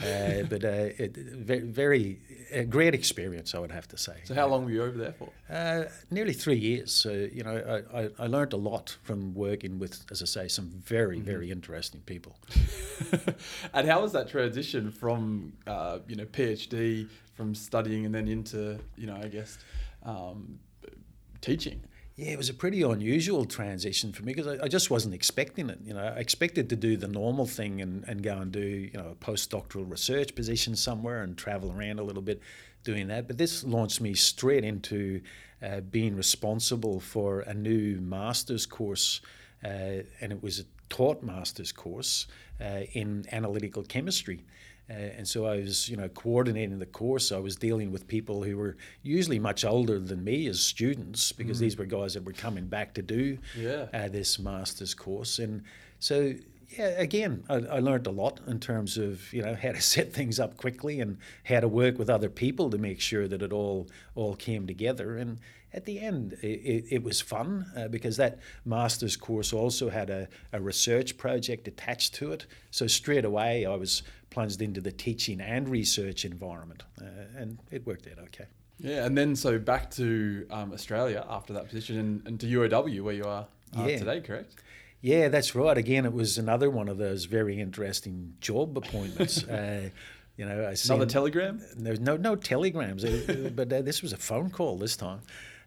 Uh, 0.00 0.42
but 0.48 0.64
uh, 0.64 0.88
it, 0.98 1.16
very, 1.16 1.60
very 1.60 2.20
a 2.52 2.64
great 2.64 2.94
experience, 2.94 3.54
I 3.54 3.58
would 3.58 3.70
have 3.70 3.86
to 3.88 3.96
say. 3.96 4.14
So, 4.24 4.34
how 4.34 4.48
long 4.48 4.64
were 4.64 4.70
you 4.70 4.82
over 4.82 4.96
there 4.96 5.12
for? 5.12 5.28
Uh, 5.48 5.84
nearly 6.10 6.32
three 6.32 6.56
years. 6.56 6.92
So, 6.92 7.10
you 7.10 7.42
know, 7.42 7.82
I, 7.94 8.02
I, 8.02 8.08
I, 8.18 8.26
learned 8.26 8.52
a 8.52 8.56
lot 8.56 8.96
from 9.02 9.34
working 9.34 9.78
with, 9.78 10.04
as 10.10 10.22
I 10.22 10.24
say, 10.24 10.48
some 10.48 10.70
very, 10.70 11.16
mm-hmm. 11.16 11.26
very 11.26 11.50
interesting 11.50 12.00
people. 12.06 12.36
and 13.74 13.88
how 13.88 14.00
was 14.02 14.12
that 14.12 14.28
transition 14.28 14.90
from, 14.90 15.52
uh, 15.66 15.98
you 16.08 16.16
know, 16.16 16.24
PhD, 16.24 17.08
from 17.34 17.54
studying 17.54 18.06
and 18.06 18.14
then 18.14 18.28
into, 18.28 18.78
you 18.96 19.06
know, 19.06 19.16
I 19.16 19.28
guess, 19.28 19.58
um, 20.02 20.58
teaching. 21.40 21.82
Yeah, 22.20 22.32
it 22.32 22.36
was 22.36 22.50
a 22.50 22.54
pretty 22.54 22.82
unusual 22.82 23.46
transition 23.46 24.12
for 24.12 24.22
me 24.22 24.34
because 24.34 24.46
I, 24.46 24.64
I, 24.64 24.68
just 24.68 24.90
wasn't 24.90 25.14
expecting 25.14 25.70
it. 25.70 25.78
You 25.82 25.94
know, 25.94 26.00
I 26.02 26.18
expected 26.18 26.68
to 26.68 26.76
do 26.76 26.98
the 26.98 27.08
normal 27.08 27.46
thing 27.46 27.80
and, 27.80 28.04
and 28.06 28.22
go 28.22 28.36
and 28.36 28.52
do 28.52 28.60
you 28.60 28.92
know 28.92 29.12
a 29.12 29.14
postdoctoral 29.14 29.90
research 29.90 30.34
position 30.34 30.76
somewhere 30.76 31.22
and 31.22 31.34
travel 31.34 31.72
around 31.72 31.98
a 31.98 32.02
little 32.02 32.20
bit 32.20 32.42
doing 32.84 33.08
that. 33.08 33.26
But 33.26 33.38
this 33.38 33.64
launched 33.64 34.02
me 34.02 34.12
straight 34.12 34.64
into 34.64 35.22
uh, 35.62 35.80
being 35.80 36.14
responsible 36.14 37.00
for 37.00 37.40
a 37.40 37.54
new 37.54 37.98
master's 38.02 38.66
course, 38.66 39.22
uh, 39.64 40.04
and 40.20 40.30
it 40.30 40.42
was 40.42 40.60
a 40.60 40.64
taught 40.90 41.22
master's 41.22 41.72
course 41.72 42.26
uh, 42.60 42.82
in 42.92 43.24
analytical 43.32 43.82
chemistry. 43.82 44.44
Uh, 44.90 44.94
and 45.18 45.28
so 45.28 45.46
I 45.46 45.56
was, 45.56 45.88
you 45.88 45.96
know, 45.96 46.08
coordinating 46.08 46.78
the 46.78 46.86
course. 46.86 47.30
I 47.30 47.38
was 47.38 47.54
dealing 47.54 47.92
with 47.92 48.08
people 48.08 48.42
who 48.42 48.56
were 48.56 48.76
usually 49.02 49.38
much 49.38 49.64
older 49.64 50.00
than 50.00 50.24
me 50.24 50.48
as 50.48 50.60
students, 50.60 51.30
because 51.30 51.58
mm. 51.58 51.60
these 51.60 51.78
were 51.78 51.84
guys 51.84 52.14
that 52.14 52.24
were 52.24 52.32
coming 52.32 52.66
back 52.66 52.94
to 52.94 53.02
do 53.02 53.38
yeah. 53.56 53.86
uh, 53.94 54.08
this 54.08 54.38
master's 54.40 54.94
course. 54.94 55.38
And 55.38 55.62
so, 56.00 56.34
yeah, 56.76 56.88
again, 56.98 57.44
I, 57.48 57.54
I, 57.54 57.78
learned 57.78 58.08
a 58.08 58.10
lot 58.10 58.40
in 58.48 58.58
terms 58.58 58.98
of, 58.98 59.32
you 59.32 59.42
know, 59.42 59.54
how 59.54 59.72
to 59.72 59.80
set 59.80 60.12
things 60.12 60.40
up 60.40 60.56
quickly 60.56 61.00
and 61.00 61.18
how 61.44 61.60
to 61.60 61.68
work 61.68 61.96
with 61.96 62.10
other 62.10 62.28
people 62.28 62.68
to 62.70 62.78
make 62.78 63.00
sure 63.00 63.28
that 63.28 63.42
it 63.42 63.52
all 63.52 63.88
all 64.16 64.34
came 64.34 64.66
together. 64.66 65.16
And 65.16 65.38
at 65.72 65.84
the 65.84 66.00
end, 66.00 66.36
it, 66.42 66.86
it 66.90 67.02
was 67.02 67.20
fun 67.20 67.66
uh, 67.76 67.88
because 67.88 68.16
that 68.16 68.40
master's 68.64 69.16
course 69.16 69.52
also 69.52 69.88
had 69.88 70.10
a, 70.10 70.28
a 70.52 70.60
research 70.60 71.16
project 71.16 71.68
attached 71.68 72.14
to 72.14 72.32
it. 72.32 72.46
So 72.72 72.88
straight 72.88 73.24
away, 73.24 73.66
I 73.66 73.76
was 73.76 74.02
plunged 74.30 74.62
into 74.62 74.80
the 74.80 74.92
teaching 74.92 75.40
and 75.40 75.68
research 75.68 76.24
environment, 76.24 76.82
uh, 77.00 77.04
and 77.36 77.58
it 77.70 77.86
worked 77.86 78.06
out 78.06 78.22
okay. 78.24 78.46
Yeah, 78.78 79.04
and 79.04 79.16
then 79.16 79.36
so 79.36 79.58
back 79.58 79.90
to 79.92 80.46
um, 80.50 80.72
Australia 80.72 81.24
after 81.28 81.52
that 81.52 81.68
position 81.68 81.98
and, 81.98 82.26
and, 82.26 82.40
to 82.40 82.46
UOW 82.46 83.02
where 83.02 83.14
you 83.14 83.24
are 83.24 83.46
uh, 83.78 83.84
yeah. 83.84 83.98
today, 83.98 84.20
correct? 84.20 84.54
Yeah, 85.02 85.28
that's 85.28 85.54
right. 85.54 85.76
Again, 85.76 86.06
it 86.06 86.12
was 86.12 86.38
another 86.38 86.70
one 86.70 86.88
of 86.88 86.96
those 86.98 87.26
very 87.26 87.60
interesting 87.60 88.34
job 88.40 88.76
appointments. 88.76 89.44
uh, 89.48 89.90
you 90.36 90.46
know, 90.46 90.64
I 90.64 90.74
another 90.86 91.06
telegram. 91.06 91.62
There's 91.76 92.00
no 92.00 92.16
no 92.16 92.34
telegrams, 92.36 93.04
uh, 93.04 93.50
but 93.54 93.70
uh, 93.72 93.82
this 93.82 94.00
was 94.00 94.12
a 94.12 94.16
phone 94.16 94.50
call 94.50 94.78
this 94.78 94.96
time. 94.96 95.20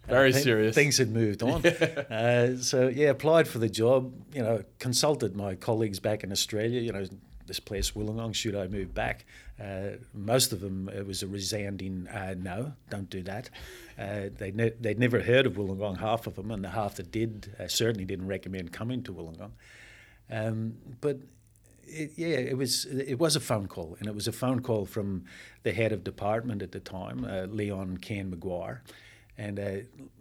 Very 0.07 0.29
uh, 0.29 0.33
th- 0.33 0.43
serious. 0.43 0.75
Things 0.75 0.97
had 0.97 1.11
moved 1.11 1.43
on. 1.43 1.61
Yeah. 1.73 2.03
Uh, 2.09 2.57
so 2.57 2.87
yeah, 2.87 3.09
applied 3.09 3.47
for 3.47 3.59
the 3.59 3.69
job. 3.69 4.11
You 4.33 4.41
know, 4.41 4.63
consulted 4.79 5.35
my 5.35 5.55
colleagues 5.55 5.99
back 5.99 6.23
in 6.23 6.31
Australia. 6.31 6.81
You 6.81 6.91
know, 6.91 7.05
this 7.47 7.59
place 7.59 7.91
Wollongong. 7.91 8.33
Should 8.33 8.55
I 8.55 8.67
move 8.67 8.93
back? 8.93 9.25
Uh, 9.59 9.97
most 10.13 10.51
of 10.51 10.61
them 10.61 10.89
it 10.89 11.05
was 11.05 11.23
a 11.23 11.27
resounding 11.27 12.07
uh, 12.07 12.35
no, 12.37 12.73
don't 12.89 13.09
do 13.09 13.21
that. 13.23 13.49
Uh, 13.97 14.29
they'd, 14.35 14.55
ne- 14.55 14.73
they'd 14.79 14.99
never 14.99 15.21
heard 15.21 15.45
of 15.45 15.53
Wollongong, 15.53 15.99
half 15.99 16.27
of 16.27 16.35
them, 16.35 16.51
and 16.51 16.63
the 16.63 16.69
half 16.69 16.95
that 16.95 17.11
did 17.11 17.55
uh, 17.59 17.67
certainly 17.67 18.05
didn't 18.05 18.27
recommend 18.27 18.71
coming 18.71 19.03
to 19.03 19.13
Wollongong. 19.13 19.51
Um, 20.31 20.75
but 21.01 21.17
it, 21.85 22.13
yeah, 22.15 22.37
it 22.37 22.57
was 22.57 22.85
it 22.85 23.19
was 23.19 23.35
a 23.35 23.39
phone 23.39 23.67
call, 23.67 23.95
and 23.99 24.07
it 24.07 24.15
was 24.15 24.27
a 24.27 24.31
phone 24.31 24.61
call 24.61 24.85
from 24.85 25.25
the 25.63 25.71
head 25.71 25.91
of 25.91 26.03
department 26.03 26.61
at 26.61 26.71
the 26.71 26.79
time, 26.79 27.25
uh, 27.25 27.43
Leon 27.43 27.97
Kane-Maguire. 27.97 28.81
And 29.37 29.59
uh, 29.59 29.71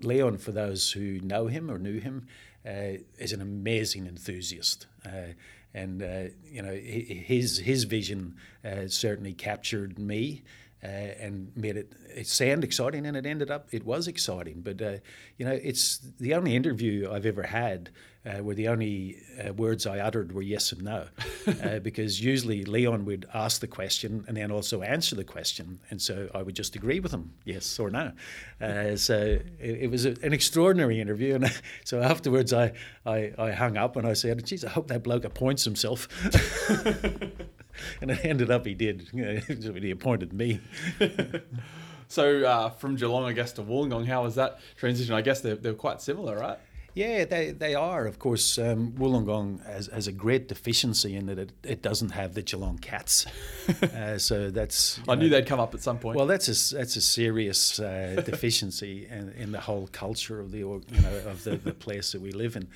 Leon, 0.01 0.39
for 0.39 0.53
those 0.53 0.93
who 0.93 1.21
know 1.21 1.47
him 1.47 1.71
or 1.71 1.79
knew 1.79 2.01
him, 2.01 2.27
is 2.65 3.33
an 3.33 3.43
amazing 3.43 4.07
enthusiast 4.07 4.87
and 5.75 6.03
uh, 6.03 6.25
you 6.45 6.63
know 6.63 6.75
his 6.75 7.59
his 7.59 7.85
vision 7.85 8.37
uh, 8.65 8.87
certainly 8.87 9.33
captured 9.33 9.99
me 9.99 10.43
uh, 10.83 10.87
and 10.87 11.53
made 11.57 11.77
it, 11.77 11.93
it 12.15 12.27
sound 12.27 12.65
exciting, 12.65 13.07
and 13.07 13.17
it 13.17 13.27
ended 13.27 13.51
up 13.51 13.69
it 13.73 13.85
was 13.85 14.09
exciting. 14.09 14.63
But 14.63 14.83
uh, 14.83 14.97
you 15.37 15.47
know, 15.47 15.59
it's 15.63 15.99
the 16.19 16.35
only 16.35 16.57
interview 16.57 17.11
I've 17.11 17.27
ever 17.27 17.45
had 17.45 17.91
uh, 18.25 18.39
where 18.39 18.55
the 18.55 18.69
only 18.69 19.19
uh, 19.45 19.53
words 19.53 19.87
I 19.87 19.99
uttered 19.99 20.33
were 20.33 20.43
yes 20.43 20.73
and 20.73 20.83
no, 20.83 21.07
uh, 21.65 21.79
because 21.81 22.21
usually 22.21 22.65
Leon 22.65 23.05
would 23.05 23.27
ask 23.35 23.61
the 23.61 23.67
question 23.67 24.25
and 24.29 24.37
then 24.37 24.51
also 24.51 24.83
answer 24.83 25.17
the 25.17 25.25
question, 25.25 25.81
and 25.91 26.01
so 26.01 26.29
I 26.35 26.43
would 26.43 26.55
just 26.55 26.77
agree 26.77 27.01
with 27.01 27.13
him, 27.13 27.33
yes 27.45 27.79
or 27.79 27.91
no. 27.91 28.13
Uh, 28.61 28.97
so 28.97 29.39
it, 29.61 29.83
it 29.83 29.91
was 29.91 30.05
a, 30.07 30.11
an 30.23 30.33
extraordinary 30.33 31.01
interview, 31.01 31.35
and 31.35 31.53
so 31.85 32.01
afterwards 32.01 32.53
I, 32.53 32.73
I, 33.05 33.33
I 33.39 33.53
hung 33.53 33.77
up 33.77 33.97
and 33.97 34.07
I 34.07 34.13
said, 34.13 34.45
"Geez, 34.45 34.65
I 34.65 34.71
hope 34.71 34.89
that 34.89 35.03
bloke 35.03 35.25
appoints 35.25 35.65
himself." 35.65 36.09
and 38.01 38.11
it 38.11 38.25
ended 38.25 38.51
up 38.51 38.67
he 38.67 38.75
did. 38.75 39.09
he 39.13 39.91
appointed 39.91 40.33
me. 40.33 40.61
so 42.09 42.45
uh, 42.45 42.71
from 42.71 42.97
Geelong, 42.97 43.25
I 43.25 43.33
guess, 43.33 43.53
to 43.53 43.63
Wollongong, 43.63 44.07
how 44.07 44.23
was 44.23 44.35
that 44.37 44.61
transition? 44.77 45.15
I 45.15 45.23
guess 45.23 45.41
they're, 45.41 45.57
they're 45.57 45.75
quite 45.75 46.01
similar, 46.01 46.39
right? 46.39 46.59
Yeah, 46.95 47.25
they, 47.25 47.53
they 47.53 47.75
are. 47.75 48.07
Of 48.07 48.19
course, 48.19 48.59
um, 48.59 48.93
Wollongong 48.93 49.65
has, 49.65 49.87
has 49.87 50.09
a 50.09 50.13
great 50.13 50.47
deficiency 50.47 51.17
in 51.17 51.25
that 51.27 51.39
it, 51.39 51.53
it 51.63 51.83
doesn't 51.83 52.11
have 52.11 52.35
the 52.35 52.43
Geelong 52.43 52.77
Cats. 52.79 53.25
uh, 53.83 54.19
so 54.19 54.51
that's. 54.51 55.01
I 55.09 55.15
know, 55.15 55.23
knew 55.23 55.29
they'd 55.31 55.47
come 55.47 55.59
up 55.59 55.73
at 55.75 55.81
some 55.81 55.99
point. 55.99 56.19
Well, 56.19 56.27
that's 56.27 56.49
a 56.49 56.77
that's 56.77 56.97
a 56.97 57.01
serious 57.01 57.81
uh, 57.81 58.21
deficiency 58.27 59.09
in, 59.11 59.31
in 59.31 59.53
the 59.53 59.61
whole 59.61 59.89
culture 59.91 60.39
of 60.39 60.51
the 60.51 60.59
you 60.59 60.83
know 61.01 61.23
of 61.27 61.45
the, 61.45 61.57
the 61.57 61.73
place 61.73 62.13
that 62.13 62.21
we 62.21 62.33
live 62.33 62.57
in. 62.57 62.69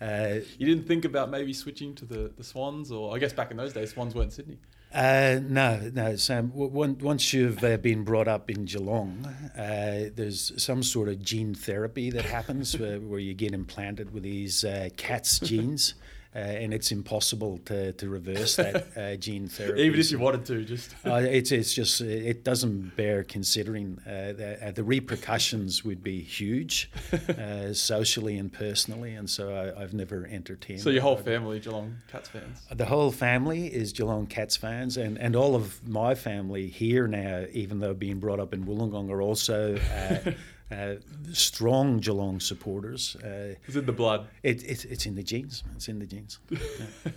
Uh, 0.00 0.40
you 0.58 0.66
didn't 0.66 0.86
think 0.86 1.04
about 1.04 1.30
maybe 1.30 1.52
switching 1.52 1.94
to 1.94 2.04
the, 2.04 2.32
the 2.36 2.44
Swans, 2.44 2.90
or 2.90 3.14
I 3.14 3.18
guess 3.18 3.32
back 3.32 3.50
in 3.50 3.56
those 3.56 3.72
days, 3.72 3.90
Swans 3.90 4.14
weren't 4.14 4.32
Sydney. 4.32 4.58
Uh, 4.92 5.38
no, 5.42 5.90
no, 5.94 6.16
Sam. 6.16 6.50
Once 6.52 7.32
you've 7.32 7.62
uh, 7.62 7.76
been 7.76 8.02
brought 8.02 8.26
up 8.26 8.50
in 8.50 8.64
Geelong, 8.64 9.24
uh, 9.56 10.10
there's 10.14 10.52
some 10.60 10.82
sort 10.82 11.08
of 11.08 11.22
gene 11.22 11.54
therapy 11.54 12.10
that 12.10 12.24
happens 12.24 12.76
where, 12.78 12.98
where 12.98 13.20
you 13.20 13.34
get 13.34 13.52
implanted 13.52 14.12
with 14.12 14.24
these 14.24 14.64
uh, 14.64 14.88
CATS 14.96 15.38
genes 15.40 15.94
uh, 16.34 16.38
and 16.38 16.72
it's 16.72 16.92
impossible 16.92 17.58
to, 17.64 17.92
to 17.94 18.08
reverse 18.08 18.54
that 18.56 18.86
uh, 18.96 19.16
gene 19.16 19.48
therapy. 19.48 19.82
Even 19.82 19.98
if 19.98 20.12
you 20.12 20.18
wanted 20.18 20.44
to, 20.46 20.64
just 20.64 20.94
uh, 21.04 21.14
it's 21.14 21.50
it's 21.50 21.74
just 21.74 22.00
it 22.00 22.44
doesn't 22.44 22.96
bear 22.96 23.24
considering. 23.24 23.98
Uh, 24.06 24.32
the, 24.32 24.58
uh, 24.68 24.70
the, 24.70 24.84
repercussions 24.84 25.84
would 25.84 26.02
be 26.02 26.20
huge, 26.20 26.90
uh, 27.12 27.72
socially 27.72 28.38
and 28.38 28.52
personally, 28.52 29.14
and 29.14 29.28
so 29.28 29.74
I, 29.76 29.80
have 29.80 29.92
never 29.92 30.26
entertained. 30.30 30.80
So 30.80 30.90
your 30.90 31.02
whole 31.02 31.16
family 31.16 31.58
Geelong 31.58 31.96
Cats 32.08 32.28
fans. 32.28 32.66
The 32.70 32.86
whole 32.86 33.10
family 33.10 33.66
is 33.66 33.92
Geelong 33.92 34.26
Cats 34.26 34.56
fans, 34.56 34.96
and, 34.96 35.18
and 35.18 35.34
all 35.34 35.56
of 35.56 35.86
my 35.86 36.14
family 36.14 36.68
here 36.68 37.08
now, 37.08 37.46
even 37.52 37.80
though 37.80 37.94
being 37.94 38.20
brought 38.20 38.38
up 38.38 38.54
in 38.54 38.64
Wollongong, 38.64 39.10
are 39.10 39.22
also. 39.22 39.78
Uh, 40.70 40.94
strong 41.32 41.98
Geelong 41.98 42.38
supporters. 42.40 43.16
Uh, 43.16 43.54
it's 43.66 43.76
in 43.76 43.86
the 43.86 43.92
blood. 43.92 44.28
It, 44.42 44.62
it, 44.62 44.84
it's 44.84 45.06
in 45.06 45.14
the 45.16 45.22
genes. 45.22 45.64
It's 45.74 45.88
in 45.88 45.98
the 45.98 46.06
genes. 46.06 46.38
Yeah. 46.50 47.12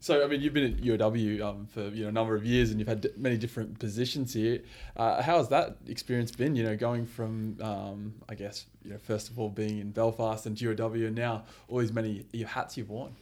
so, 0.00 0.24
I 0.24 0.26
mean, 0.26 0.40
you've 0.40 0.54
been 0.54 0.72
at 0.72 0.80
UOW 0.80 1.42
um, 1.42 1.66
for 1.66 1.82
you 1.88 2.04
know 2.04 2.08
a 2.08 2.12
number 2.12 2.34
of 2.34 2.44
years, 2.44 2.70
and 2.70 2.78
you've 2.80 2.88
had 2.88 3.02
d- 3.02 3.10
many 3.16 3.36
different 3.36 3.78
positions 3.78 4.32
here. 4.32 4.62
Uh, 4.96 5.22
how 5.22 5.36
has 5.38 5.48
that 5.48 5.76
experience 5.86 6.32
been? 6.32 6.56
You 6.56 6.64
know, 6.64 6.76
going 6.76 7.06
from 7.06 7.56
um, 7.60 8.14
I 8.28 8.34
guess 8.34 8.66
you 8.84 8.90
know 8.92 8.98
first 8.98 9.28
of 9.28 9.38
all 9.38 9.50
being 9.50 9.78
in 9.78 9.90
Belfast 9.90 10.46
and 10.46 10.56
UOW, 10.56 11.06
and 11.06 11.14
now 11.14 11.44
all 11.68 11.78
these 11.78 11.92
many 11.92 12.24
hats 12.46 12.76
you've 12.76 12.90
worn. 12.90 13.12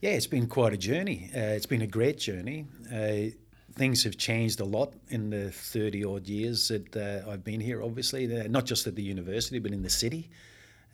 Yeah, 0.00 0.10
it's 0.10 0.26
been 0.26 0.48
quite 0.48 0.74
a 0.74 0.76
journey. 0.76 1.30
Uh, 1.34 1.56
it's 1.56 1.64
been 1.64 1.80
a 1.80 1.86
great 1.86 2.18
journey. 2.18 2.66
Uh, 3.74 3.78
things 3.78 4.04
have 4.04 4.16
changed 4.16 4.60
a 4.60 4.64
lot 4.64 4.92
in 5.08 5.30
the 5.30 5.50
30 5.50 6.04
odd 6.04 6.26
years 6.26 6.68
that 6.68 6.96
uh, 6.96 7.30
I've 7.30 7.44
been 7.44 7.60
here, 7.60 7.82
obviously, 7.82 8.40
uh, 8.40 8.48
not 8.48 8.64
just 8.64 8.86
at 8.86 8.94
the 8.94 9.02
university, 9.02 9.58
but 9.58 9.72
in 9.72 9.82
the 9.82 9.90
city. 9.90 10.30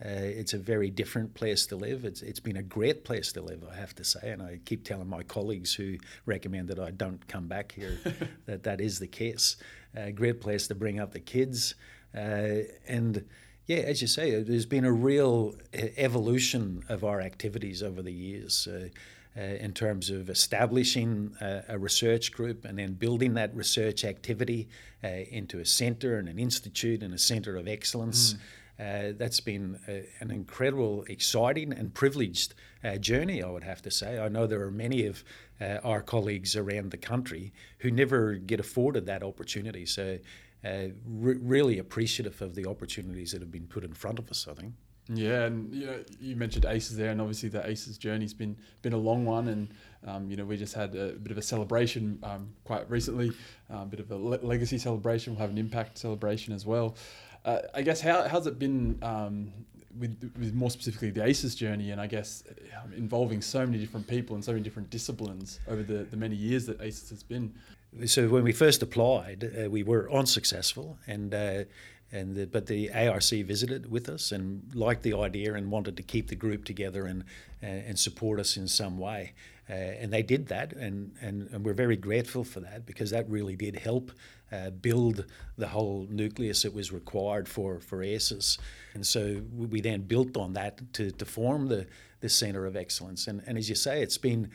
Uh, 0.03 0.09
it's 0.09 0.55
a 0.55 0.59
very 0.59 0.89
different 0.89 1.35
place 1.35 1.67
to 1.67 1.77
live. 1.77 2.07
It's, 2.07 2.23
it's 2.23 2.41
been 2.41 2.57
a 2.57 2.63
great 2.63 3.05
place 3.05 3.33
to 3.33 3.43
live, 3.43 3.63
I 3.71 3.77
have 3.77 3.95
to 3.97 4.05
say. 4.05 4.31
And 4.31 4.43
I 4.43 4.59
keep 4.65 4.85
telling 4.85 5.09
my 5.09 5.23
colleagues 5.23 5.75
who 5.75 5.99
recommend 6.25 6.69
that 6.69 6.79
I 6.79 6.91
don't 6.91 7.27
come 7.29 7.49
back 7.49 7.73
here 7.73 7.99
that 8.47 8.63
that 8.63 8.81
is 8.81 8.99
the 8.99 9.07
case. 9.07 9.57
A 9.95 10.11
great 10.11 10.41
place 10.41 10.69
to 10.69 10.75
bring 10.75 10.99
up 10.99 11.13
the 11.13 11.21
kids. 11.21 11.75
Uh, 12.17 12.65
and 12.89 13.27
yeah, 13.67 13.79
as 13.79 14.01
you 14.01 14.09
say, 14.09 14.43
there's 14.43 14.65
been 14.65 14.87
a 14.87 14.93
real 14.93 15.55
uh, 15.75 15.89
evolution 15.99 16.83
of 16.89 17.05
our 17.05 17.21
activities 17.21 17.83
over 17.83 18.01
the 18.01 18.13
years. 18.13 18.67
Uh, 18.67 18.89
uh, 19.37 19.41
in 19.41 19.73
terms 19.73 20.11
of 20.11 20.29
establishing 20.29 21.35
a, 21.41 21.63
a, 21.69 21.79
research 21.79 22.33
group 22.33 22.65
and 22.65 22.79
then 22.79 22.95
building 22.95 23.35
that 23.35 23.55
research 23.55 24.05
activity 24.05 24.69
uh, 25.05 25.09
into 25.09 25.61
a 25.61 25.65
centre 25.65 26.19
and 26.19 26.29
an 26.29 26.39
institute 26.39 27.03
and 27.03 27.15
a 27.15 27.19
centre 27.19 27.57
of 27.57 27.69
excellence. 27.69 28.35
Mm. 28.35 28.39
Uh, 28.81 29.13
that's 29.17 29.41
been 29.41 29.79
a, 29.89 30.07
an 30.21 30.31
incredible, 30.31 31.05
exciting, 31.09 31.73
and 31.73 31.93
privileged 31.93 32.55
uh, 32.83 32.97
journey, 32.97 33.43
I 33.43 33.51
would 33.51 33.63
have 33.63 33.83
to 33.83 33.91
say. 33.91 34.19
I 34.19 34.29
know 34.29 34.47
there 34.47 34.63
are 34.63 34.71
many 34.71 35.07
of 35.07 35.23
uh, 35.61 35.79
our 35.85 36.01
colleagues 36.01 36.57
around 36.57 36.91
the 36.91 36.97
country 36.97 37.53
who 37.81 37.91
never 37.91 38.35
get 38.35 38.59
afforded 38.59 39.07
that 39.07 39.23
opportunity. 39.23 39.85
So, 39.85 40.19
uh, 40.65 40.89
re- 41.07 41.39
really 41.41 41.79
appreciative 41.79 42.41
of 42.41 42.55
the 42.55 42.67
opportunities 42.67 43.33
that 43.33 43.43
have 43.43 43.53
been 43.53 43.67
put 43.67 43.85
in 43.85 43.93
front 43.93 44.19
of 44.19 44.31
us, 44.31 44.47
I 44.51 44.55
think. 44.55 44.73
Yeah, 45.13 45.47
and 45.47 45.75
you 45.75 45.87
know, 45.87 46.05
you 46.21 46.37
mentioned 46.37 46.67
Aces 46.67 46.97
there, 46.97 47.11
and 47.11 47.21
obviously 47.21 47.49
the 47.49 47.67
Aces 47.69 47.99
journey's 47.99 48.33
been 48.33 48.57
been 48.83 48.93
a 48.93 48.99
long 48.99 49.25
one, 49.25 49.49
and 49.49 49.69
um, 50.07 50.31
you 50.31 50.37
know 50.37 50.45
we 50.45 50.57
just 50.57 50.75
had 50.75 50.95
a 50.95 51.13
bit 51.13 51.33
of 51.33 51.39
a 51.39 51.43
celebration 51.43 52.19
um, 52.23 52.51
quite 52.65 52.89
recently, 52.89 53.33
a 53.71 53.85
bit 53.87 53.99
of 53.99 54.11
a 54.13 54.17
le- 54.17 54.39
legacy 54.43 54.79
celebration. 54.79 55.33
We'll 55.33 55.41
have 55.41 55.51
an 55.51 55.59
impact 55.59 55.99
celebration 55.99 56.55
as 56.55 56.65
well. 56.65 56.95
Uh, 57.45 57.59
I 57.75 57.83
guess 57.83 58.01
how 58.01 58.29
how's 58.29 58.47
it 58.47 58.59
been 58.59 58.99
um, 59.03 59.51
with, 59.99 60.33
with 60.39 60.55
more 60.55 60.71
specifically 60.71 61.11
the 61.11 61.25
Aces 61.25 61.55
journey, 61.55 61.91
and 61.91 62.01
I 62.01 62.07
guess 62.07 62.45
um, 62.81 62.93
involving 62.93 63.43
so 63.43 63.67
many 63.67 63.79
different 63.79 64.07
people 64.07 64.37
and 64.37 64.45
so 64.45 64.53
many 64.53 64.63
different 64.63 64.91
disciplines 64.91 65.59
over 65.69 65.83
the, 65.83 66.05
the 66.05 66.17
many 66.17 66.37
years 66.37 66.67
that 66.67 66.81
Aces 66.81 67.11
has 67.11 67.23
been. 67.23 67.53
So 68.07 68.29
when 68.29 68.45
we 68.45 68.53
first 68.53 68.83
applied, 68.83 69.51
uh, 69.65 69.69
we 69.69 69.83
were 69.83 70.11
unsuccessful, 70.13 70.99
and 71.09 71.35
uh, 71.35 71.65
and 72.13 72.35
the, 72.35 72.47
but 72.47 72.67
the 72.67 72.91
ARC 72.93 73.31
visited 73.31 73.91
with 73.91 74.09
us 74.09 74.33
and 74.33 74.63
liked 74.75 75.03
the 75.03 75.15
idea 75.15 75.55
and 75.55 75.71
wanted 75.71 75.97
to 75.97 76.03
keep 76.03 76.29
the 76.29 76.35
group 76.35 76.65
together 76.65 77.07
and 77.07 77.25
and 77.63 77.99
support 77.99 78.41
us 78.41 78.57
in 78.57 78.67
some 78.67 78.99
way. 78.99 79.33
Uh, 79.69 79.73
and 79.73 80.13
they 80.13 80.23
did 80.23 80.49
that, 80.49 80.73
and, 80.73 81.13
and, 81.21 81.49
and, 81.53 81.65
we're 81.65 81.73
very 81.73 81.97
grateful 81.97 82.43
for 82.43 82.59
that 82.59 82.85
because 82.87 83.11
that 83.11 83.29
really 83.31 83.55
did 83.55 83.77
help 83.77 84.11
uh, 84.51 84.71
build 84.71 85.25
the 85.59 85.69
whole 85.69 86.09
nucleus 86.11 86.63
that 86.63 86.75
was 86.75 86.91
required 86.91 87.49
for, 87.49 87.79
for 87.79 88.03
ACES. 88.03 88.59
And 88.95 89.07
so 89.07 89.41
we 89.57 89.81
then 89.81 90.01
built 90.03 90.37
on 90.37 90.55
that 90.55 90.93
to, 90.95 91.13
to 91.13 91.25
form 91.25 91.69
the, 91.69 91.87
the 92.21 92.29
Centre 92.29 92.67
of 92.67 92.75
Excellence. 92.75 93.29
And, 93.29 93.43
and 93.47 93.57
as 93.57 93.69
you 93.69 93.77
say, 93.77 94.03
it's 94.03 94.19
been 94.19 94.51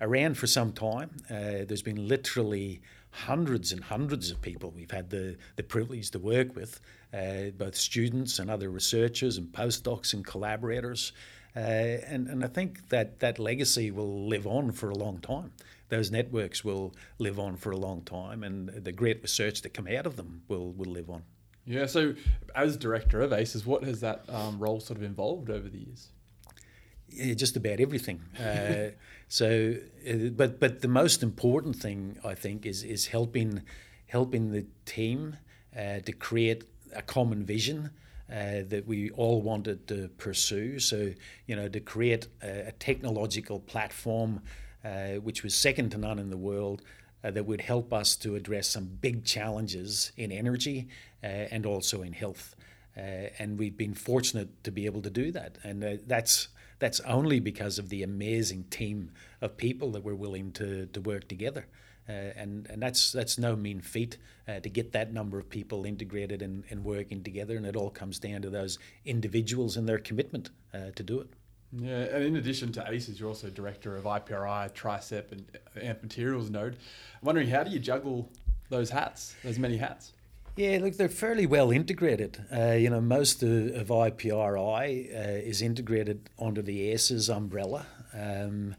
around 0.00 0.38
for 0.38 0.46
some 0.46 0.72
time. 0.72 1.10
Uh, 1.28 1.64
there's 1.66 1.82
been 1.82 2.06
literally 2.06 2.82
hundreds 3.12 3.72
and 3.72 3.84
hundreds 3.84 4.30
of 4.30 4.40
people 4.40 4.70
we've 4.70 4.90
had 4.90 5.10
the, 5.10 5.36
the 5.56 5.62
privilege 5.62 6.10
to 6.10 6.18
work 6.18 6.56
with, 6.56 6.80
uh, 7.14 7.50
both 7.56 7.76
students 7.76 8.38
and 8.38 8.50
other 8.50 8.70
researchers 8.70 9.36
and 9.36 9.52
postdocs 9.52 10.14
and 10.14 10.26
collaborators. 10.26 11.12
Uh, 11.54 11.60
and, 11.60 12.26
and 12.28 12.42
I 12.42 12.48
think 12.48 12.88
that 12.88 13.20
that 13.20 13.38
legacy 13.38 13.90
will 13.90 14.26
live 14.26 14.46
on 14.46 14.72
for 14.72 14.88
a 14.88 14.94
long 14.94 15.18
time. 15.18 15.52
Those 15.90 16.10
networks 16.10 16.64
will 16.64 16.94
live 17.18 17.38
on 17.38 17.56
for 17.56 17.70
a 17.70 17.76
long 17.76 18.00
time, 18.02 18.42
and 18.42 18.70
the 18.70 18.92
great 18.92 19.20
research 19.20 19.60
that 19.60 19.74
come 19.74 19.86
out 19.86 20.06
of 20.06 20.16
them 20.16 20.42
will, 20.48 20.72
will 20.72 20.90
live 20.90 21.10
on. 21.10 21.22
Yeah, 21.66 21.84
so 21.84 22.14
as 22.54 22.78
director 22.78 23.20
of 23.20 23.32
ACES, 23.32 23.66
what 23.66 23.84
has 23.84 24.00
that 24.00 24.24
um, 24.30 24.58
role 24.58 24.80
sort 24.80 24.98
of 24.98 25.04
involved 25.04 25.50
over 25.50 25.68
the 25.68 25.78
years? 25.78 26.08
Yeah, 27.12 27.34
just 27.34 27.56
about 27.56 27.80
everything. 27.80 28.20
Uh, 28.38 28.90
so, 29.28 29.74
uh, 30.06 30.28
but 30.36 30.60
but 30.60 30.82
the 30.82 30.88
most 30.88 31.22
important 31.22 31.76
thing 31.76 32.18
I 32.22 32.34
think 32.34 32.66
is 32.66 32.82
is 32.82 33.06
helping 33.06 33.62
helping 34.06 34.52
the 34.52 34.66
team 34.84 35.36
uh, 35.74 36.00
to 36.00 36.12
create 36.12 36.64
a 36.94 37.00
common 37.00 37.46
vision 37.46 37.90
uh, 38.30 38.62
that 38.68 38.84
we 38.86 39.10
all 39.10 39.40
wanted 39.40 39.86
to 39.88 40.08
pursue. 40.18 40.78
So, 40.78 41.12
you 41.46 41.56
know, 41.56 41.68
to 41.68 41.80
create 41.80 42.28
a, 42.42 42.68
a 42.68 42.72
technological 42.72 43.58
platform 43.60 44.42
uh, 44.84 45.14
which 45.14 45.42
was 45.42 45.54
second 45.54 45.90
to 45.90 45.98
none 45.98 46.18
in 46.18 46.30
the 46.30 46.36
world. 46.36 46.82
Uh, 47.24 47.30
that 47.30 47.46
would 47.46 47.60
help 47.60 47.92
us 47.92 48.16
to 48.16 48.34
address 48.34 48.66
some 48.66 48.84
big 49.00 49.24
challenges 49.24 50.10
in 50.16 50.32
energy 50.32 50.88
uh, 51.22 51.26
and 51.28 51.64
also 51.64 52.02
in 52.02 52.12
health. 52.12 52.56
Uh, 52.96 53.30
and 53.38 53.60
we've 53.60 53.76
been 53.76 53.94
fortunate 53.94 54.64
to 54.64 54.72
be 54.72 54.86
able 54.86 55.00
to 55.00 55.08
do 55.08 55.30
that. 55.30 55.56
And 55.62 55.84
uh, 55.84 55.96
that's 56.04 56.48
that's 56.82 56.98
only 57.00 57.38
because 57.38 57.78
of 57.78 57.90
the 57.90 58.02
amazing 58.02 58.64
team 58.64 59.12
of 59.40 59.56
people 59.56 59.92
that 59.92 60.02
were 60.02 60.16
willing 60.16 60.50
to, 60.50 60.86
to 60.86 61.00
work 61.00 61.28
together. 61.28 61.68
Uh, 62.08 62.12
and 62.34 62.66
and 62.68 62.82
that's 62.82 63.12
that's 63.12 63.38
no 63.38 63.54
mean 63.54 63.80
feat 63.80 64.18
uh, 64.48 64.58
to 64.58 64.68
get 64.68 64.90
that 64.90 65.12
number 65.12 65.38
of 65.38 65.48
people 65.48 65.86
integrated 65.86 66.42
and, 66.42 66.64
and 66.68 66.84
working 66.84 67.22
together, 67.22 67.56
and 67.56 67.64
it 67.64 67.76
all 67.76 67.90
comes 67.90 68.18
down 68.18 68.42
to 68.42 68.50
those 68.50 68.80
individuals 69.04 69.76
and 69.76 69.88
their 69.88 69.98
commitment 69.98 70.50
uh, 70.74 70.90
to 70.96 71.04
do 71.04 71.20
it. 71.20 71.28
Yeah, 71.72 72.00
and 72.14 72.24
in 72.24 72.36
addition 72.36 72.72
to 72.72 72.90
ACES, 72.90 73.20
you're 73.20 73.28
also 73.28 73.48
director 73.48 73.96
of 73.96 74.02
IPRI, 74.02 74.74
Tricep, 74.74 75.30
and 75.30 75.44
Amp 75.80 76.02
Materials 76.02 76.50
Node. 76.50 76.72
I'm 76.74 77.26
wondering 77.26 77.48
how 77.48 77.62
do 77.62 77.70
you 77.70 77.78
juggle 77.78 78.28
those 78.68 78.90
hats, 78.90 79.36
those 79.44 79.60
many 79.60 79.76
hats? 79.76 80.12
Yeah, 80.54 80.80
look, 80.82 80.98
they're 80.98 81.08
fairly 81.08 81.46
well 81.46 81.70
integrated. 81.70 82.44
Uh, 82.54 82.72
you 82.72 82.90
know, 82.90 83.00
most 83.00 83.42
of, 83.42 83.74
of 83.74 83.88
IPRI 83.88 85.14
uh, 85.14 85.48
is 85.48 85.62
integrated 85.62 86.28
under 86.38 86.60
the 86.60 86.90
ACES 86.90 87.30
umbrella. 87.30 87.86
Um, 88.12 88.76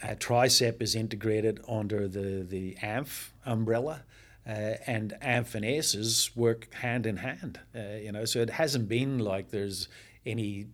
uh, 0.00 0.14
Tricep 0.14 0.80
is 0.80 0.94
integrated 0.94 1.60
under 1.68 2.06
the, 2.06 2.46
the 2.48 2.76
ANFF 2.80 3.32
umbrella. 3.44 4.04
Uh, 4.46 4.76
and 4.86 5.14
ANFF 5.20 5.56
and 5.56 5.64
ACES 5.64 6.34
work 6.36 6.72
hand 6.74 7.06
in 7.06 7.18
hand, 7.18 7.60
uh, 7.74 7.96
you 8.00 8.10
know, 8.10 8.24
so 8.24 8.40
it 8.40 8.50
hasn't 8.50 8.88
been 8.88 9.18
like 9.18 9.50
there's 9.50 9.86
any 10.24 10.66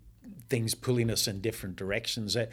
things 0.48 0.74
pulling 0.74 1.10
us 1.10 1.26
in 1.26 1.40
different 1.40 1.76
directions. 1.76 2.36
Uh, 2.36 2.46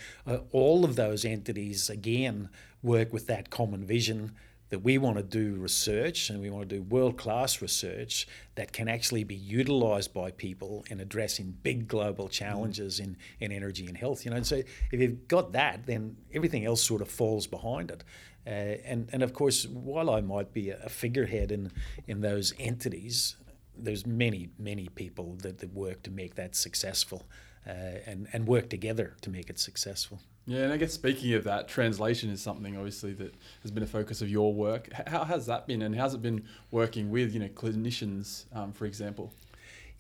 all 0.52 0.84
of 0.84 0.96
those 0.96 1.24
entities, 1.24 1.90
again, 1.90 2.50
work 2.82 3.14
with 3.14 3.28
that 3.28 3.50
common 3.50 3.86
vision 3.86 4.32
that 4.74 4.80
we 4.80 4.98
want 4.98 5.16
to 5.18 5.22
do 5.22 5.54
research 5.58 6.32
and 6.32 6.42
we 6.42 6.50
want 6.50 6.68
to 6.68 6.76
do 6.78 6.82
world 6.82 7.16
class 7.16 7.62
research 7.62 8.28
that 8.56 8.74
can 8.74 8.88
actually 8.88 9.24
be 9.24 9.36
utilized 9.36 10.12
by 10.16 10.32
people 10.32 10.84
in 10.90 11.00
addressing 11.00 11.56
big 11.62 11.88
global 11.88 12.28
challenges 12.28 13.00
in, 13.00 13.16
in 13.40 13.52
energy 13.52 13.86
and 13.86 13.96
health. 13.96 14.26
You 14.26 14.32
know, 14.32 14.38
and 14.38 14.48
so 14.48 14.64
if 14.92 15.00
you've 15.00 15.28
got 15.28 15.52
that, 15.52 15.86
then 15.86 16.18
everything 16.34 16.66
else 16.66 16.82
sort 16.82 17.04
of 17.04 17.08
falls 17.08 17.46
behind 17.46 17.92
it. 17.92 18.04
Uh, 18.48 18.82
and, 18.84 19.10
and 19.14 19.22
of 19.22 19.32
course, 19.32 19.68
while 19.68 20.10
I 20.10 20.22
might 20.22 20.52
be 20.54 20.72
a 20.72 20.90
figurehead 20.90 21.52
in, 21.52 21.72
in 22.08 22.22
those 22.22 22.52
entities, 22.58 23.36
there's 23.78 24.08
many, 24.08 24.50
many 24.58 24.90
people 24.90 25.36
that, 25.44 25.60
that 25.60 25.72
work 25.72 26.02
to 26.02 26.10
make 26.10 26.34
that 26.34 26.56
successful 26.56 27.28
uh, 27.68 28.00
and, 28.08 28.28
and 28.34 28.48
work 28.48 28.72
together 28.72 29.18
to 29.22 29.30
make 29.30 29.52
it 29.52 29.60
successful. 29.60 30.20
Yeah, 30.46 30.64
and 30.64 30.74
I 30.74 30.78
guess 30.78 30.92
speaking 30.92 31.34
of 31.34 31.46
that, 31.46 31.70
translation 31.70 32.30
is 32.30 32.42
something 32.42 32.76
obviously 32.76 33.14
that 33.14 33.34
has 33.62 33.72
been 33.72 33.84
a 33.84 33.88
focus 33.88 34.22
of 34.22 34.30
your 34.30 34.54
work. 34.54 34.90
How 35.08 35.24
has 35.24 35.46
that 35.46 35.68
been, 35.68 35.82
and 35.82 35.96
how's 35.96 36.14
it 36.14 36.22
been 36.22 36.44
working 36.70 37.10
with 37.10 37.34
you 37.34 37.40
know 37.40 37.48
clinicians, 37.48 38.46
um, 38.54 38.74
for 38.74 38.86
example? 38.86 39.34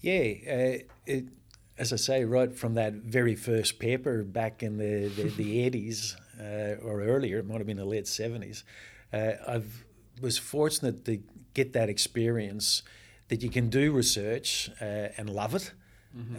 Yeah, 0.02 0.34
uh, 0.46 0.78
it, 1.06 1.26
as 1.78 1.94
I 1.94 1.96
say, 1.96 2.26
right 2.26 2.54
from 2.54 2.74
that 2.74 2.94
very 2.94 3.36
first 3.36 3.80
paper 3.80 4.24
back 4.24 4.62
in 4.62 4.78
the 4.78 5.08
the, 5.08 5.30
the 5.30 5.70
80s 5.70 6.16
uh, 6.40 6.86
or 6.86 7.02
earlier, 7.02 7.40
it 7.40 7.48
might 7.48 7.60
have 7.60 7.68
been 7.68 7.78
the 7.78 7.86
late 7.86 8.06
70s. 8.06 8.64
Uh, 9.14 9.34
I 9.48 9.62
was 10.22 10.38
fortunate 10.38 11.06
to 11.06 11.20
get 11.54 11.74
that 11.74 11.88
experience 11.88 12.84
that 13.30 13.42
you 13.42 13.50
can 13.50 13.70
do 13.70 13.92
research 13.92 14.70
uh, 14.82 15.10
and 15.18 15.30
love 15.30 15.56
it. 15.56 15.72
Mm-hmm. 16.16 16.36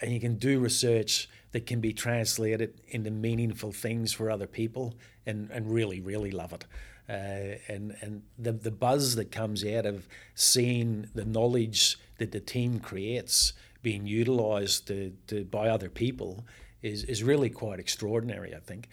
And 0.00 0.12
you 0.12 0.20
can 0.20 0.36
do 0.36 0.60
research 0.60 1.28
that 1.52 1.66
can 1.66 1.80
be 1.80 1.92
translated 1.92 2.80
into 2.88 3.10
meaningful 3.10 3.72
things 3.72 4.12
for 4.12 4.30
other 4.30 4.46
people 4.46 4.94
and, 5.26 5.50
and 5.50 5.70
really, 5.70 6.00
really 6.00 6.30
love 6.30 6.52
it. 6.52 6.64
Uh, 7.08 7.58
and 7.66 7.96
and 8.00 8.22
the, 8.38 8.52
the 8.52 8.70
buzz 8.70 9.16
that 9.16 9.32
comes 9.32 9.64
out 9.64 9.84
of 9.84 10.06
seeing 10.36 11.08
the 11.14 11.24
knowledge 11.24 11.98
that 12.18 12.30
the 12.30 12.38
team 12.38 12.78
creates 12.78 13.52
being 13.82 14.06
utilized 14.06 14.86
to, 14.86 15.12
to, 15.26 15.44
by 15.44 15.68
other 15.68 15.88
people 15.88 16.44
is, 16.82 17.04
is 17.04 17.24
really 17.24 17.50
quite 17.50 17.80
extraordinary, 17.80 18.54
I 18.54 18.60
think. 18.60 18.88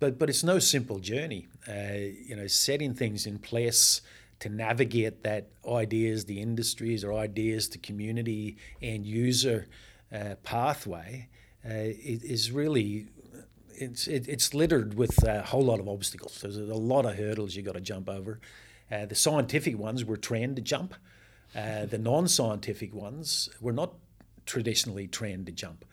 But, 0.00 0.18
but 0.18 0.28
it's 0.28 0.42
no 0.42 0.58
simple 0.58 0.98
journey. 0.98 1.46
Uh, 1.68 2.10
you 2.26 2.36
know, 2.36 2.46
setting 2.46 2.92
things 2.92 3.24
in 3.24 3.38
place 3.38 4.00
to 4.40 4.48
navigate 4.48 5.22
that 5.22 5.46
ideas, 5.66 6.24
the 6.24 6.40
industries, 6.40 7.04
or 7.04 7.12
ideas 7.14 7.68
to 7.68 7.78
community 7.78 8.56
and 8.82 9.06
user 9.06 9.68
uh, 10.12 10.34
pathway 10.42 11.28
uh, 11.64 11.70
is 11.72 12.50
really 12.52 13.06
it's 13.74 14.06
it, 14.06 14.28
it's 14.28 14.54
littered 14.54 14.94
with 14.94 15.22
a 15.26 15.42
whole 15.42 15.64
lot 15.64 15.80
of 15.80 15.88
obstacles. 15.88 16.40
There's 16.40 16.56
a 16.56 16.74
lot 16.74 17.06
of 17.06 17.16
hurdles 17.16 17.56
you 17.56 17.62
got 17.62 17.74
to 17.74 17.80
jump 17.80 18.08
over. 18.08 18.40
Uh, 18.90 19.06
the 19.06 19.14
scientific 19.14 19.78
ones 19.78 20.04
we're 20.04 20.16
trained 20.16 20.56
to 20.56 20.62
jump. 20.62 20.94
Uh, 21.54 21.86
the 21.86 21.98
non-scientific 21.98 22.94
ones 22.94 23.48
we're 23.60 23.72
not 23.72 23.94
traditionally 24.46 25.06
trained 25.06 25.46
to 25.46 25.52
jump. 25.52 25.84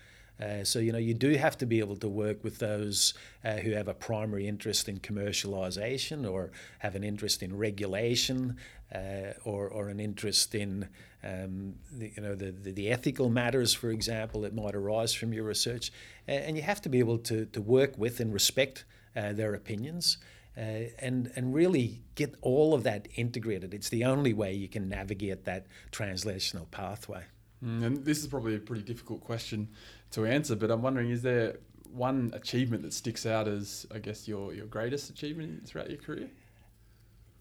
Uh, 0.41 0.63
so 0.63 0.79
you 0.79 0.91
know 0.91 0.97
you 0.97 1.13
do 1.13 1.35
have 1.35 1.57
to 1.57 1.65
be 1.65 1.79
able 1.79 1.97
to 1.97 2.07
work 2.07 2.43
with 2.43 2.59
those 2.59 3.13
uh, 3.43 3.57
who 3.57 3.71
have 3.71 3.87
a 3.87 3.93
primary 3.93 4.47
interest 4.47 4.87
in 4.87 4.97
commercialization 4.99 6.29
or 6.29 6.51
have 6.79 6.95
an 6.95 7.03
interest 7.03 7.43
in 7.43 7.57
regulation 7.57 8.55
uh, 8.93 9.33
or, 9.43 9.67
or 9.67 9.89
an 9.89 9.99
interest 9.99 10.55
in 10.55 10.87
um, 11.23 11.75
the, 11.91 12.11
you 12.15 12.21
know 12.21 12.35
the, 12.35 12.51
the, 12.51 12.71
the, 12.71 12.89
ethical 12.89 13.29
matters, 13.29 13.73
for 13.73 13.89
example, 13.89 14.41
that 14.41 14.55
might 14.55 14.73
arise 14.73 15.13
from 15.13 15.33
your 15.33 15.43
research, 15.43 15.91
and 16.27 16.55
you 16.55 16.63
have 16.63 16.81
to 16.81 16.89
be 16.89 16.99
able 16.99 17.17
to, 17.17 17.45
to 17.47 17.61
work 17.61 17.97
with 17.97 18.19
and 18.19 18.33
respect 18.33 18.85
uh, 19.15 19.33
their 19.33 19.53
opinions. 19.53 20.17
Uh, 20.57 20.89
and 20.99 21.31
and 21.35 21.53
really 21.53 22.01
get 22.15 22.35
all 22.41 22.73
of 22.73 22.83
that 22.83 23.07
integrated. 23.15 23.73
It's 23.73 23.87
the 23.87 24.03
only 24.03 24.33
way 24.33 24.53
you 24.53 24.67
can 24.67 24.89
navigate 24.89 25.45
that 25.45 25.67
translational 25.91 26.69
pathway. 26.69 27.23
Mm, 27.63 27.83
and 27.83 28.05
this 28.05 28.19
is 28.19 28.27
probably 28.27 28.55
a 28.55 28.59
pretty 28.59 28.83
difficult 28.83 29.21
question 29.21 29.67
to 30.11 30.25
answer, 30.25 30.55
but 30.55 30.71
I'm 30.71 30.81
wondering: 30.81 31.09
is 31.09 31.21
there 31.21 31.57
one 31.91 32.31
achievement 32.33 32.83
that 32.83 32.93
sticks 32.93 33.25
out 33.25 33.47
as, 33.47 33.85
I 33.93 33.99
guess, 33.99 34.27
your 34.27 34.53
your 34.53 34.65
greatest 34.65 35.09
achievement 35.09 35.67
throughout 35.67 35.89
your 35.89 35.99
career? 35.99 36.29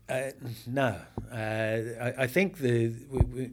Uh, 0.08 0.30
no, 0.66 0.96
uh, 1.30 1.36
I, 1.36 2.14
I, 2.20 2.26
think 2.26 2.56
the 2.56 2.88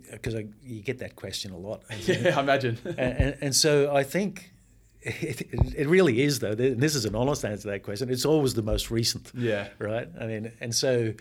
because 0.10 0.36
you 0.64 0.82
get 0.82 1.00
that 1.00 1.18
question 1.18 1.52
a 1.52 1.58
lot. 1.58 1.84
Yeah, 2.06 2.38
I 2.38 2.40
imagine. 2.40 2.78
and, 2.98 3.38
and, 3.42 3.54
so 3.54 3.94
I 3.94 4.04
think 4.04 4.54
it, 5.02 5.50
it, 5.76 5.88
really 5.90 6.22
is 6.22 6.40
though. 6.40 6.52
And 6.52 6.80
This 6.80 6.96
is 6.96 7.04
an 7.04 7.14
honest 7.14 7.44
answer 7.44 7.64
to 7.64 7.68
that 7.70 7.84
question. 7.84 8.10
It's 8.10 8.24
always 8.24 8.54
the 8.54 8.62
most 8.62 8.90
recent. 8.90 9.34
Yeah. 9.36 9.68
Right. 9.80 10.08
I 10.18 10.28
mean, 10.28 10.54
and 10.62 10.74
so 10.74 11.14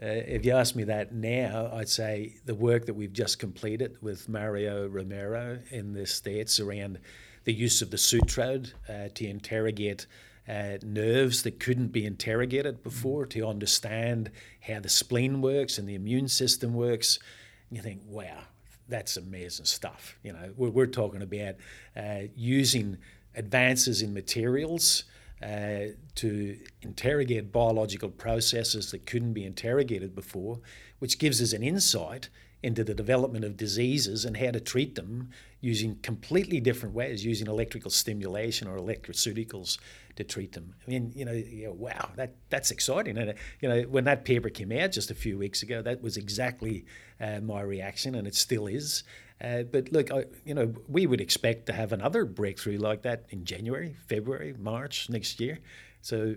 uh, 0.00 0.06
if 0.06 0.44
you 0.44 0.52
ask 0.52 0.74
me 0.74 0.84
that 0.84 1.12
now, 1.12 1.70
I'd 1.72 1.88
say 1.88 2.36
the 2.46 2.54
work 2.54 2.86
that 2.86 2.94
we've 2.94 3.12
just 3.12 3.38
completed 3.38 3.98
with 4.00 4.28
Mario 4.28 4.88
Romero 4.88 5.58
in 5.70 5.92
the 5.92 6.06
states 6.06 6.60
around 6.60 6.98
the 7.44 7.52
use 7.52 7.82
of 7.82 7.90
the 7.90 7.96
sutrode 7.96 8.72
uh, 8.88 9.08
to 9.14 9.26
interrogate 9.26 10.06
uh, 10.48 10.78
nerves 10.82 11.42
that 11.42 11.60
couldn't 11.60 11.88
be 11.88 12.06
interrogated 12.06 12.82
before 12.82 13.26
to 13.26 13.46
understand 13.46 14.30
how 14.60 14.80
the 14.80 14.88
spleen 14.88 15.40
works 15.40 15.78
and 15.78 15.88
the 15.88 15.94
immune 15.94 16.28
system 16.28 16.74
works. 16.74 17.18
You 17.70 17.82
think, 17.82 18.00
wow, 18.06 18.38
that's 18.88 19.16
amazing 19.16 19.66
stuff. 19.66 20.18
You 20.22 20.32
know, 20.32 20.52
we're, 20.56 20.70
we're 20.70 20.86
talking 20.86 21.22
about 21.22 21.56
uh, 21.96 22.28
using 22.34 22.96
advances 23.34 24.02
in 24.02 24.12
materials 24.14 25.04
uh, 25.42 25.92
to 26.14 26.58
interrogate 26.82 27.52
biological 27.52 28.10
processes 28.10 28.90
that 28.90 29.06
couldn't 29.06 29.32
be 29.32 29.44
interrogated 29.44 30.14
before, 30.14 30.60
which 30.98 31.18
gives 31.18 31.42
us 31.42 31.52
an 31.52 31.62
insight 31.62 32.28
into 32.62 32.84
the 32.84 32.94
development 32.94 33.44
of 33.44 33.56
diseases 33.56 34.24
and 34.24 34.36
how 34.36 34.50
to 34.52 34.60
treat 34.60 34.94
them 34.94 35.30
using 35.60 35.96
completely 36.02 36.60
different 36.60 36.94
ways, 36.94 37.24
using 37.24 37.48
electrical 37.48 37.90
stimulation 37.90 38.68
or 38.68 38.76
electroceuticals 38.76 39.78
to 40.16 40.24
treat 40.24 40.52
them. 40.52 40.74
I 40.86 40.90
mean, 40.90 41.12
you 41.14 41.24
know, 41.24 41.32
you 41.32 41.66
know, 41.66 41.72
wow, 41.72 42.10
that 42.16 42.34
that's 42.50 42.70
exciting. 42.70 43.18
And 43.18 43.34
you 43.60 43.68
know, 43.68 43.82
when 43.82 44.04
that 44.04 44.24
paper 44.24 44.48
came 44.48 44.70
out 44.72 44.92
just 44.92 45.10
a 45.10 45.14
few 45.14 45.38
weeks 45.38 45.62
ago, 45.62 45.82
that 45.82 46.02
was 46.02 46.16
exactly 46.16 46.84
uh, 47.20 47.40
my 47.40 47.62
reaction, 47.62 48.14
and 48.14 48.26
it 48.26 48.34
still 48.34 48.66
is. 48.66 49.02
Uh, 49.42 49.64
but 49.64 49.90
look, 49.90 50.12
I, 50.12 50.24
you 50.44 50.54
know, 50.54 50.72
we 50.88 51.06
would 51.06 51.20
expect 51.20 51.66
to 51.66 51.72
have 51.72 51.92
another 51.92 52.24
breakthrough 52.24 52.78
like 52.78 53.02
that 53.02 53.24
in 53.30 53.44
January, 53.44 53.96
February, 54.08 54.54
March 54.56 55.10
next 55.10 55.40
year. 55.40 55.58
So 56.00 56.36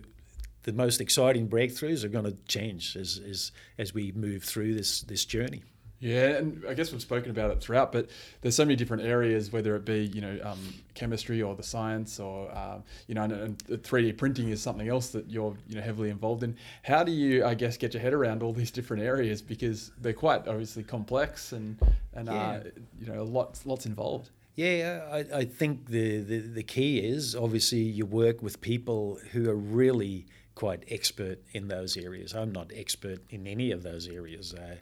the 0.63 0.73
most 0.73 0.99
exciting 0.99 1.47
breakthroughs 1.47 2.03
are 2.03 2.09
going 2.09 2.25
to 2.25 2.35
change 2.47 2.95
as, 2.95 3.21
as, 3.29 3.51
as 3.77 3.93
we 3.93 4.11
move 4.13 4.43
through 4.43 4.73
this, 4.73 5.01
this 5.01 5.23
journey. 5.23 5.63
Yeah, 5.99 6.37
and 6.37 6.63
I 6.67 6.73
guess 6.73 6.91
we've 6.91 7.01
spoken 7.01 7.31
about 7.31 7.51
it 7.51 7.61
throughout, 7.61 7.91
but 7.91 8.09
there's 8.41 8.55
so 8.55 8.65
many 8.65 8.75
different 8.75 9.03
areas, 9.03 9.51
whether 9.51 9.75
it 9.75 9.85
be 9.85 10.05
you 10.13 10.21
know 10.21 10.37
um, 10.43 10.59
chemistry 10.93 11.41
or 11.41 11.55
the 11.55 11.63
science, 11.63 12.19
or 12.19 12.55
um, 12.55 12.83
you 13.07 13.15
know, 13.15 13.23
and, 13.23 13.33
and 13.33 13.57
3D 13.57 14.17
printing 14.17 14.49
is 14.49 14.61
something 14.61 14.89
else 14.89 15.09
that 15.09 15.29
you're 15.29 15.55
you 15.67 15.75
know 15.75 15.81
heavily 15.81 16.09
involved 16.09 16.43
in. 16.43 16.57
How 16.83 17.03
do 17.03 17.11
you, 17.11 17.45
I 17.45 17.53
guess, 17.53 17.77
get 17.77 17.93
your 17.93 18.01
head 18.01 18.13
around 18.13 18.43
all 18.43 18.51
these 18.51 18.71
different 18.71 19.03
areas 19.03 19.41
because 19.41 19.91
they're 20.01 20.13
quite 20.13 20.47
obviously 20.47 20.83
complex 20.83 21.53
and 21.53 21.77
and 22.13 22.27
yeah. 22.27 22.33
uh, 22.33 22.63
you 22.99 23.07
know 23.07 23.23
lots 23.23 23.65
lots 23.65 23.85
involved. 23.85 24.31
Yeah, 24.55 25.05
I, 25.11 25.39
I 25.39 25.45
think 25.45 25.87
the, 25.87 26.19
the 26.19 26.39
the 26.39 26.63
key 26.63 26.99
is 26.99 27.35
obviously 27.35 27.79
you 27.79 28.05
work 28.05 28.41
with 28.41 28.61
people 28.61 29.19
who 29.31 29.49
are 29.49 29.55
really 29.55 30.25
quite 30.55 30.83
expert 30.89 31.39
in 31.51 31.67
those 31.67 31.97
areas. 31.97 32.33
I'm 32.33 32.51
not 32.51 32.71
expert 32.73 33.19
in 33.29 33.45
any 33.45 33.71
of 33.71 33.83
those 33.83 34.07
areas. 34.07 34.53
Uh, 34.53 34.77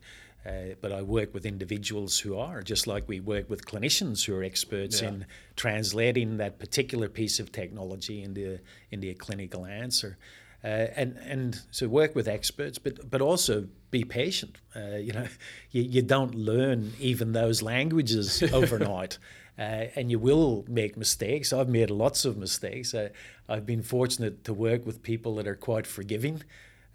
uh, 0.45 0.75
but 0.81 0.91
I 0.91 1.01
work 1.01 1.33
with 1.33 1.45
individuals 1.45 2.19
who 2.19 2.37
are, 2.37 2.61
just 2.61 2.85
like 2.85 3.07
we 3.07 3.19
work 3.19 3.49
with 3.49 3.65
clinicians 3.65 4.25
who 4.25 4.35
are 4.35 4.43
experts 4.43 5.01
yeah. 5.01 5.09
in 5.09 5.25
translating 5.55 6.37
that 6.37 6.59
particular 6.59 7.07
piece 7.07 7.39
of 7.39 7.51
technology 7.51 8.21
into, 8.21 8.59
into 8.91 9.09
a 9.09 9.13
clinical 9.13 9.65
answer. 9.65 10.17
Uh, 10.63 10.87
and 10.95 11.17
and 11.17 11.61
so 11.71 11.89
work 11.89 12.15
with 12.15 12.25
experts, 12.25 12.77
but 12.77 13.09
but 13.11 13.21
also 13.21 13.67
be 13.91 14.05
patient. 14.05 14.59
Uh, 14.73 14.95
you 14.95 15.11
know, 15.11 15.27
you, 15.71 15.83
you 15.83 16.01
don't 16.01 16.33
learn 16.35 16.93
even 17.01 17.33
those 17.33 17.61
languages 17.61 18.41
overnight, 18.53 19.17
uh, 19.59 19.87
and 19.97 20.09
you 20.09 20.17
will 20.17 20.63
make 20.69 20.95
mistakes. 20.95 21.51
I've 21.51 21.67
made 21.67 21.89
lots 21.89 22.23
of 22.23 22.37
mistakes. 22.37 22.93
Uh, 22.93 23.09
I've 23.49 23.65
been 23.65 23.83
fortunate 23.83 24.45
to 24.45 24.53
work 24.53 24.85
with 24.85 25.03
people 25.03 25.35
that 25.35 25.47
are 25.47 25.55
quite 25.55 25.85
forgiving 25.85 26.43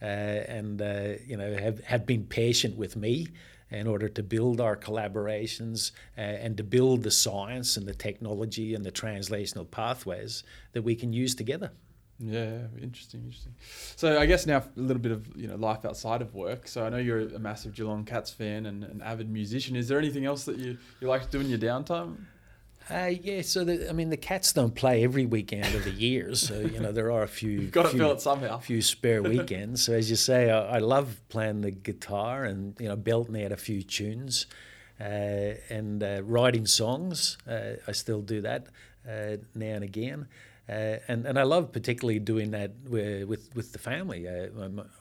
and 0.05 0.81
uh, 0.81 1.15
you 1.27 1.37
know 1.37 1.57
have, 1.57 1.83
have 1.85 2.07
been 2.07 2.25
patient 2.25 2.77
with 2.77 2.97
me 2.97 3.29
in 3.71 3.87
order 3.87 4.09
to 4.09 4.23
build 4.23 4.61
our 4.61 4.77
collaborations 4.77 5.93
uh, 6.17 6.21
and 6.21 6.57
to 6.57 6.65
build 6.65 7.03
the 7.03 7.11
science 7.11 7.77
and 7.77 7.87
the 7.87 7.95
technology 7.95 8.75
and 8.75 8.85
the 8.85 8.93
translational 8.93 9.71
pathways 9.71 10.43
that 10.73 10.83
we 10.83 10.95
can 10.95 11.13
use 11.13 11.35
together. 11.35 11.71
Yeah, 12.21 12.63
interesting, 12.83 13.23
interesting. 13.25 13.55
So 13.95 14.19
I 14.19 14.27
guess 14.27 14.45
now 14.45 14.59
a 14.59 14.81
little 14.81 15.01
bit 15.01 15.13
of 15.13 15.37
you 15.37 15.47
know 15.47 15.57
life 15.57 15.85
outside 15.85 16.21
of 16.21 16.35
work. 16.35 16.67
So 16.67 16.85
I 16.85 16.89
know 16.89 16.97
you're 16.97 17.21
a 17.21 17.39
massive 17.39 17.75
Geelong 17.75 18.05
Cats 18.05 18.31
fan 18.31 18.67
and 18.67 18.83
an 18.85 19.03
avid 19.05 19.31
musician. 19.31 19.77
Is 19.77 19.87
there 19.87 19.99
anything 19.99 20.25
else 20.25 20.45
that 20.45 20.57
you, 20.57 20.79
you 21.01 21.09
like 21.09 21.23
to 21.23 21.29
do 21.31 21.41
in 21.41 21.49
your 21.49 21.59
downtime? 21.59 22.17
Uh, 22.91 23.13
yeah, 23.21 23.43
so 23.43 23.65
the, 23.65 23.89
I 23.89 23.93
mean 23.93 24.09
the 24.09 24.17
Cats 24.17 24.53
don't 24.53 24.75
play 24.75 25.05
every 25.05 25.27
weekend 25.27 25.75
of 25.75 25.85
the 25.85 25.91
year, 25.91 26.35
so 26.35 26.61
you 26.61 26.81
know 26.81 26.91
there 26.91 27.13
are 27.13 27.23
a 27.23 27.29
few. 27.29 27.51
You've 27.51 27.71
got 27.71 27.83
to 27.83 27.89
few, 27.91 27.99
fill 27.99 28.13
it 28.13 28.21
somehow. 28.21 28.59
few 28.59 28.81
spare 28.81 29.23
weekends. 29.23 29.83
so 29.83 29.93
as 29.93 30.09
you 30.09 30.17
say, 30.17 30.51
I, 30.51 30.77
I, 30.77 30.79
love 30.79 31.21
playing 31.29 31.61
the 31.61 31.71
guitar 31.71 32.45
and 32.45 32.75
you 32.81 32.89
know 32.89 32.97
belting 32.97 33.43
out 33.45 33.53
a 33.53 33.59
few 33.59 33.83
tunes, 33.83 34.47
uh, 35.01 35.55
and 35.69 36.03
uh, 36.03 36.23
writing 36.25 36.65
songs. 36.65 37.37
Uh, 37.47 37.73
I 37.87 37.93
still 37.93 38.23
do 38.23 38.41
that 38.41 38.69
uh, 39.07 39.37
now 39.55 39.75
and 39.75 39.85
again. 39.85 40.27
Uh, 40.67 40.97
and 41.09 41.27
and 41.27 41.39
I 41.39 41.43
love 41.43 41.73
particularly 41.73 42.21
doing 42.21 42.53
that 42.53 42.73
with 42.89 43.29
with, 43.29 43.55
with 43.55 43.73
the 43.73 43.79
family. 43.79 44.27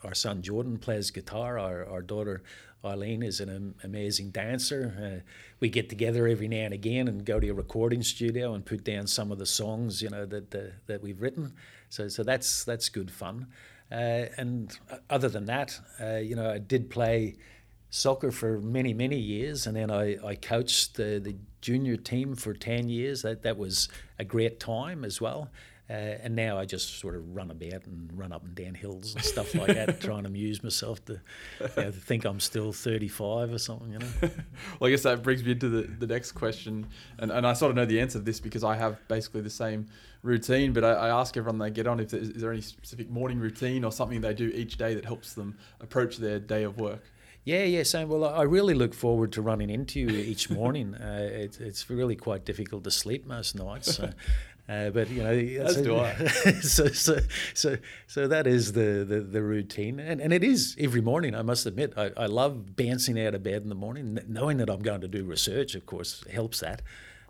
our 0.04 0.14
son 0.14 0.42
Jordan 0.42 0.76
plays 0.76 1.10
guitar. 1.10 1.58
Our 1.58 1.86
our 1.86 2.02
daughter 2.02 2.42
Eileen 2.84 3.22
is 3.22 3.40
an 3.40 3.74
amazing 3.82 4.30
dancer. 4.30 5.22
Uh, 5.24 5.30
we 5.58 5.68
get 5.68 5.88
together 5.88 6.28
every 6.28 6.46
now 6.46 6.64
and 6.64 6.74
again 6.74 7.08
and 7.08 7.24
go 7.24 7.40
to 7.40 7.48
a 7.48 7.54
recording 7.54 8.02
studio 8.02 8.54
and 8.54 8.64
put 8.64 8.84
down 8.84 9.06
some 9.06 9.32
of 9.32 9.38
the 9.38 9.46
songs, 9.46 10.00
you 10.00 10.10
know, 10.10 10.24
that 10.26 10.50
that 10.86 11.02
we've 11.02 11.20
written. 11.20 11.54
So 11.88 12.08
so 12.08 12.22
that's 12.22 12.64
that's 12.64 12.88
good 12.88 13.10
fun. 13.10 13.48
Uh, 13.90 14.26
and 14.36 14.78
other 15.08 15.28
than 15.28 15.46
that, 15.46 15.80
uh, 16.00 16.16
you 16.16 16.36
know, 16.36 16.50
I 16.50 16.58
did 16.58 16.90
play 16.90 17.36
soccer 17.90 18.30
for 18.30 18.60
many 18.60 18.94
many 18.94 19.18
years, 19.18 19.66
and 19.66 19.76
then 19.76 19.90
I, 19.90 20.16
I 20.24 20.34
coached 20.36 20.96
the, 20.96 21.18
the 21.18 21.34
junior 21.60 21.96
team 21.96 22.36
for 22.36 22.54
ten 22.54 22.88
years. 22.88 23.22
That 23.22 23.42
that 23.42 23.58
was 23.58 23.88
a 24.18 24.24
great 24.24 24.60
time 24.60 25.04
as 25.04 25.20
well. 25.20 25.50
Uh, 25.90 26.20
and 26.22 26.36
now 26.36 26.58
I 26.58 26.66
just 26.66 27.00
sort 27.00 27.14
of 27.14 27.34
run 27.34 27.50
about 27.50 27.86
and 27.86 28.10
run 28.14 28.30
up 28.30 28.44
and 28.44 28.54
down 28.54 28.74
hills 28.74 29.14
and 29.14 29.24
stuff 29.24 29.54
like 29.54 29.68
that, 29.68 30.00
trying 30.02 30.24
to 30.24 30.28
amuse 30.28 30.62
myself 30.62 31.02
to, 31.06 31.14
you 31.60 31.68
know, 31.76 31.90
to, 31.90 31.92
think 31.92 32.26
I'm 32.26 32.40
still 32.40 32.72
35 32.72 33.52
or 33.52 33.58
something, 33.58 33.92
you 33.92 33.98
know. 33.98 34.06
well, 34.78 34.88
I 34.88 34.90
guess 34.90 35.04
that 35.04 35.22
brings 35.22 35.42
me 35.42 35.52
into 35.52 35.70
the, 35.70 35.82
the 35.82 36.06
next 36.06 36.32
question. 36.32 36.86
And, 37.18 37.30
and 37.30 37.46
I 37.46 37.54
sort 37.54 37.70
of 37.70 37.76
know 37.76 37.86
the 37.86 38.00
answer 38.00 38.18
to 38.18 38.24
this 38.24 38.38
because 38.38 38.64
I 38.64 38.76
have 38.76 38.98
basically 39.08 39.40
the 39.40 39.48
same 39.48 39.86
routine, 40.22 40.74
but 40.74 40.84
I, 40.84 40.92
I 40.92 41.20
ask 41.20 41.38
everyone 41.38 41.58
they 41.58 41.70
get 41.70 41.86
on 41.86 42.00
if 42.00 42.10
there, 42.10 42.20
is 42.20 42.34
there 42.34 42.52
any 42.52 42.60
specific 42.60 43.08
morning 43.08 43.38
routine 43.38 43.82
or 43.82 43.90
something 43.90 44.20
they 44.20 44.34
do 44.34 44.48
each 44.48 44.76
day 44.76 44.94
that 44.94 45.06
helps 45.06 45.32
them 45.32 45.56
approach 45.80 46.18
their 46.18 46.38
day 46.38 46.64
of 46.64 46.78
work? 46.78 47.02
Yeah, 47.44 47.64
yeah, 47.64 47.82
Sam. 47.82 48.10
Well, 48.10 48.26
I 48.26 48.42
really 48.42 48.74
look 48.74 48.92
forward 48.92 49.32
to 49.32 49.40
running 49.40 49.70
into 49.70 50.00
you 50.00 50.10
each 50.10 50.50
morning. 50.50 50.94
Uh, 51.08 51.20
it, 51.20 51.58
it's 51.60 51.88
really 51.88 52.16
quite 52.16 52.44
difficult 52.44 52.84
to 52.84 52.90
sleep 52.90 53.26
most 53.26 53.54
nights. 53.54 53.94
So, 53.96 54.10
uh, 54.68 54.90
but 54.90 55.08
you 55.10 55.22
know, 55.22 55.30
as 55.64 55.76
so, 55.76 55.82
do 55.82 55.96
I. 55.96 56.14
so, 56.60 56.88
so, 56.88 57.18
so, 57.54 57.76
so 58.06 58.28
that 58.28 58.46
is 58.46 58.72
the, 58.72 59.04
the, 59.08 59.20
the 59.20 59.42
routine, 59.42 59.98
and, 59.98 60.20
and 60.20 60.32
it 60.32 60.44
is 60.44 60.76
every 60.78 61.00
morning. 61.00 61.34
I 61.34 61.42
must 61.42 61.64
admit, 61.66 61.94
I, 61.96 62.10
I 62.16 62.26
love 62.26 62.76
bouncing 62.76 63.18
out 63.24 63.34
of 63.34 63.42
bed 63.42 63.62
in 63.62 63.68
the 63.68 63.74
morning, 63.74 64.18
knowing 64.28 64.58
that 64.58 64.68
I'm 64.68 64.80
going 64.80 65.00
to 65.00 65.08
do 65.08 65.24
research. 65.24 65.74
Of 65.74 65.86
course, 65.86 66.22
helps 66.30 66.60
that. 66.60 66.82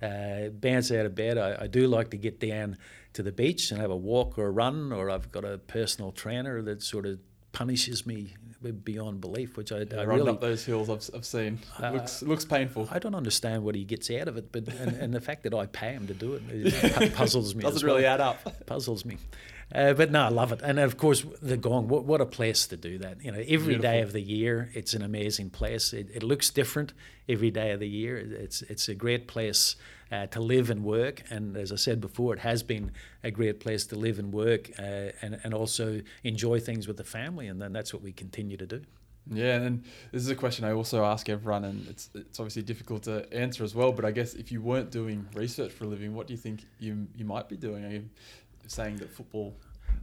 Uh, 0.02 0.48
bounce 0.50 0.92
out 0.92 1.06
of 1.06 1.14
bed. 1.14 1.38
I, 1.38 1.64
I 1.64 1.66
do 1.66 1.86
like 1.88 2.10
to 2.10 2.16
get 2.16 2.38
down 2.38 2.76
to 3.14 3.22
the 3.22 3.32
beach 3.32 3.70
and 3.70 3.80
have 3.80 3.90
a 3.90 3.96
walk 3.96 4.38
or 4.38 4.46
a 4.46 4.50
run, 4.50 4.92
or 4.92 5.10
I've 5.10 5.30
got 5.32 5.44
a 5.44 5.58
personal 5.58 6.12
trainer 6.12 6.62
that 6.62 6.82
sort 6.82 7.06
of 7.06 7.18
punishes 7.58 8.06
me 8.06 8.36
beyond 8.84 9.20
belief, 9.20 9.56
which 9.56 9.72
I, 9.72 9.78
yeah, 9.78 9.98
I 9.98 10.02
really 10.04 10.30
up 10.30 10.40
those 10.40 10.64
hills 10.64 10.88
I've, 10.88 11.10
I've 11.12 11.24
seen. 11.24 11.58
It 11.76 11.84
uh, 11.84 11.90
looks 11.90 12.22
looks 12.22 12.44
painful. 12.44 12.88
I 12.92 13.00
don't 13.00 13.16
understand 13.16 13.64
what 13.64 13.74
he 13.74 13.82
gets 13.82 14.08
out 14.12 14.28
of 14.28 14.36
it, 14.36 14.52
but 14.52 14.68
and, 14.68 14.96
and 15.02 15.12
the 15.12 15.20
fact 15.20 15.42
that 15.42 15.52
I 15.52 15.66
pay 15.66 15.90
him 15.90 16.06
to 16.06 16.14
do 16.14 16.34
it, 16.34 16.42
it 16.48 17.14
puzzles 17.14 17.56
me. 17.56 17.62
Doesn't 17.62 17.84
really 17.84 18.04
add 18.04 18.20
up. 18.20 18.66
Puzzles 18.66 19.04
me. 19.04 19.16
Uh, 19.74 19.92
but 19.92 20.12
no, 20.12 20.22
I 20.22 20.28
love 20.28 20.52
it, 20.52 20.60
and 20.62 20.78
of 20.78 20.96
course 20.96 21.26
the 21.42 21.56
Gong. 21.56 21.88
What, 21.88 22.04
what 22.04 22.20
a 22.20 22.26
place 22.26 22.68
to 22.68 22.76
do 22.76 22.98
that! 22.98 23.24
You 23.24 23.32
know, 23.32 23.38
every 23.38 23.74
Beautiful. 23.74 23.82
day 23.82 24.02
of 24.02 24.12
the 24.12 24.22
year, 24.22 24.70
it's 24.72 24.94
an 24.94 25.02
amazing 25.02 25.50
place. 25.50 25.92
It, 25.92 26.10
it 26.14 26.22
looks 26.22 26.48
different 26.50 26.92
every 27.28 27.50
day 27.50 27.72
of 27.72 27.80
the 27.80 27.88
year. 27.88 28.18
It's 28.18 28.62
it's 28.62 28.88
a 28.88 28.94
great 28.94 29.26
place 29.26 29.74
uh, 30.10 30.26
to 30.28 30.40
live 30.40 30.70
and 30.70 30.84
work. 30.84 31.22
And 31.30 31.56
as 31.56 31.72
I 31.72 31.76
said 31.76 32.00
before, 32.00 32.34
it 32.34 32.40
has 32.40 32.62
been 32.62 32.92
a 33.22 33.30
great 33.30 33.60
place 33.60 33.86
to 33.86 33.96
live 33.96 34.18
and 34.18 34.32
work 34.32 34.70
uh, 34.78 35.12
and, 35.22 35.38
and 35.44 35.54
also 35.54 36.00
enjoy 36.24 36.60
things 36.60 36.86
with 36.86 36.96
the 36.96 37.04
family. 37.04 37.46
And 37.48 37.60
then 37.60 37.72
that's 37.72 37.92
what 37.92 38.02
we 38.02 38.12
continue 38.12 38.56
to 38.56 38.66
do. 38.66 38.82
Yeah, 39.30 39.56
and 39.56 39.84
this 40.10 40.22
is 40.22 40.30
a 40.30 40.34
question 40.34 40.64
I 40.64 40.72
also 40.72 41.04
ask 41.04 41.28
everyone, 41.28 41.64
and 41.64 41.86
it's 41.86 42.08
it's 42.14 42.40
obviously 42.40 42.62
difficult 42.62 43.02
to 43.02 43.30
answer 43.30 43.62
as 43.62 43.74
well. 43.74 43.92
But 43.92 44.06
I 44.06 44.10
guess 44.10 44.32
if 44.32 44.50
you 44.50 44.62
weren't 44.62 44.90
doing 44.90 45.26
research 45.34 45.70
for 45.72 45.84
a 45.84 45.86
living, 45.86 46.14
what 46.14 46.26
do 46.26 46.32
you 46.32 46.38
think 46.38 46.64
you 46.78 47.06
you 47.14 47.26
might 47.26 47.46
be 47.46 47.56
doing? 47.56 47.84
Are 47.84 47.90
you 47.90 48.08
saying 48.66 48.96
that 48.96 49.10
football 49.10 49.54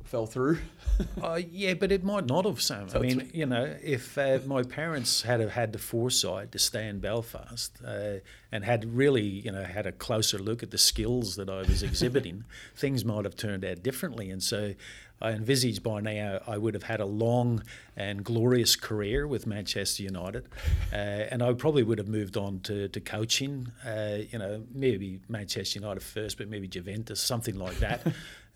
fell 0.06 0.26
through. 0.26 0.60
uh, 1.22 1.42
yeah, 1.52 1.74
but 1.74 1.92
it 1.92 2.04
might 2.04 2.26
not 2.26 2.46
have, 2.46 2.62
Sam. 2.62 2.88
I 2.94 3.00
mean, 3.00 3.30
you 3.34 3.46
know, 3.46 3.76
if 3.84 4.18
uh, 4.18 4.40
my 4.46 4.64
parents 4.64 5.24
had 5.24 5.40
have 5.40 5.52
had 5.52 5.74
the 5.74 5.80
foresight 5.80 6.52
to 6.54 6.60
stay 6.60 6.88
in 6.88 7.00
Belfast 7.00 7.78
uh, 7.86 8.20
and 8.52 8.64
had 8.64 8.96
really, 8.96 9.24
you 9.24 9.52
know, 9.52 9.64
had 9.64 9.86
a 9.86 9.92
closer 9.92 10.38
look 10.38 10.64
at 10.64 10.72
the 10.72 10.78
skills 10.78 11.36
that 11.36 11.50
I 11.50 11.60
was 11.60 11.84
exhibiting, 11.84 12.46
things 12.76 13.04
might 13.04 13.26
have 13.26 13.36
turned 13.36 13.66
out 13.66 13.84
differently. 13.84 14.30
And 14.30 14.42
so 14.42 14.76
I 15.22 15.32
envisage 15.32 15.82
by 15.82 16.02
now 16.02 16.42
I 16.46 16.58
would 16.58 16.74
have 16.74 16.84
had 16.84 17.00
a 17.00 17.06
long 17.06 17.64
and 17.96 18.24
glorious 18.24 18.76
career 18.76 19.28
with 19.28 19.48
Manchester 19.48 20.04
United, 20.04 20.48
uh, 20.94 20.96
and 20.96 21.42
I 21.42 21.54
probably 21.54 21.84
would 21.84 21.98
have 21.98 22.08
moved 22.08 22.38
on 22.38 22.60
to, 22.62 22.88
to 22.90 23.00
coaching. 23.00 23.72
Uh, 23.86 24.20
you 24.30 24.40
know, 24.40 24.64
maybe 24.74 25.22
Manchester 25.28 25.80
United 25.80 26.04
first, 26.04 26.38
but 26.38 26.48
maybe 26.48 26.68
Juventus, 26.68 27.20
something 27.20 27.58
like 27.58 27.80
that. 27.80 28.06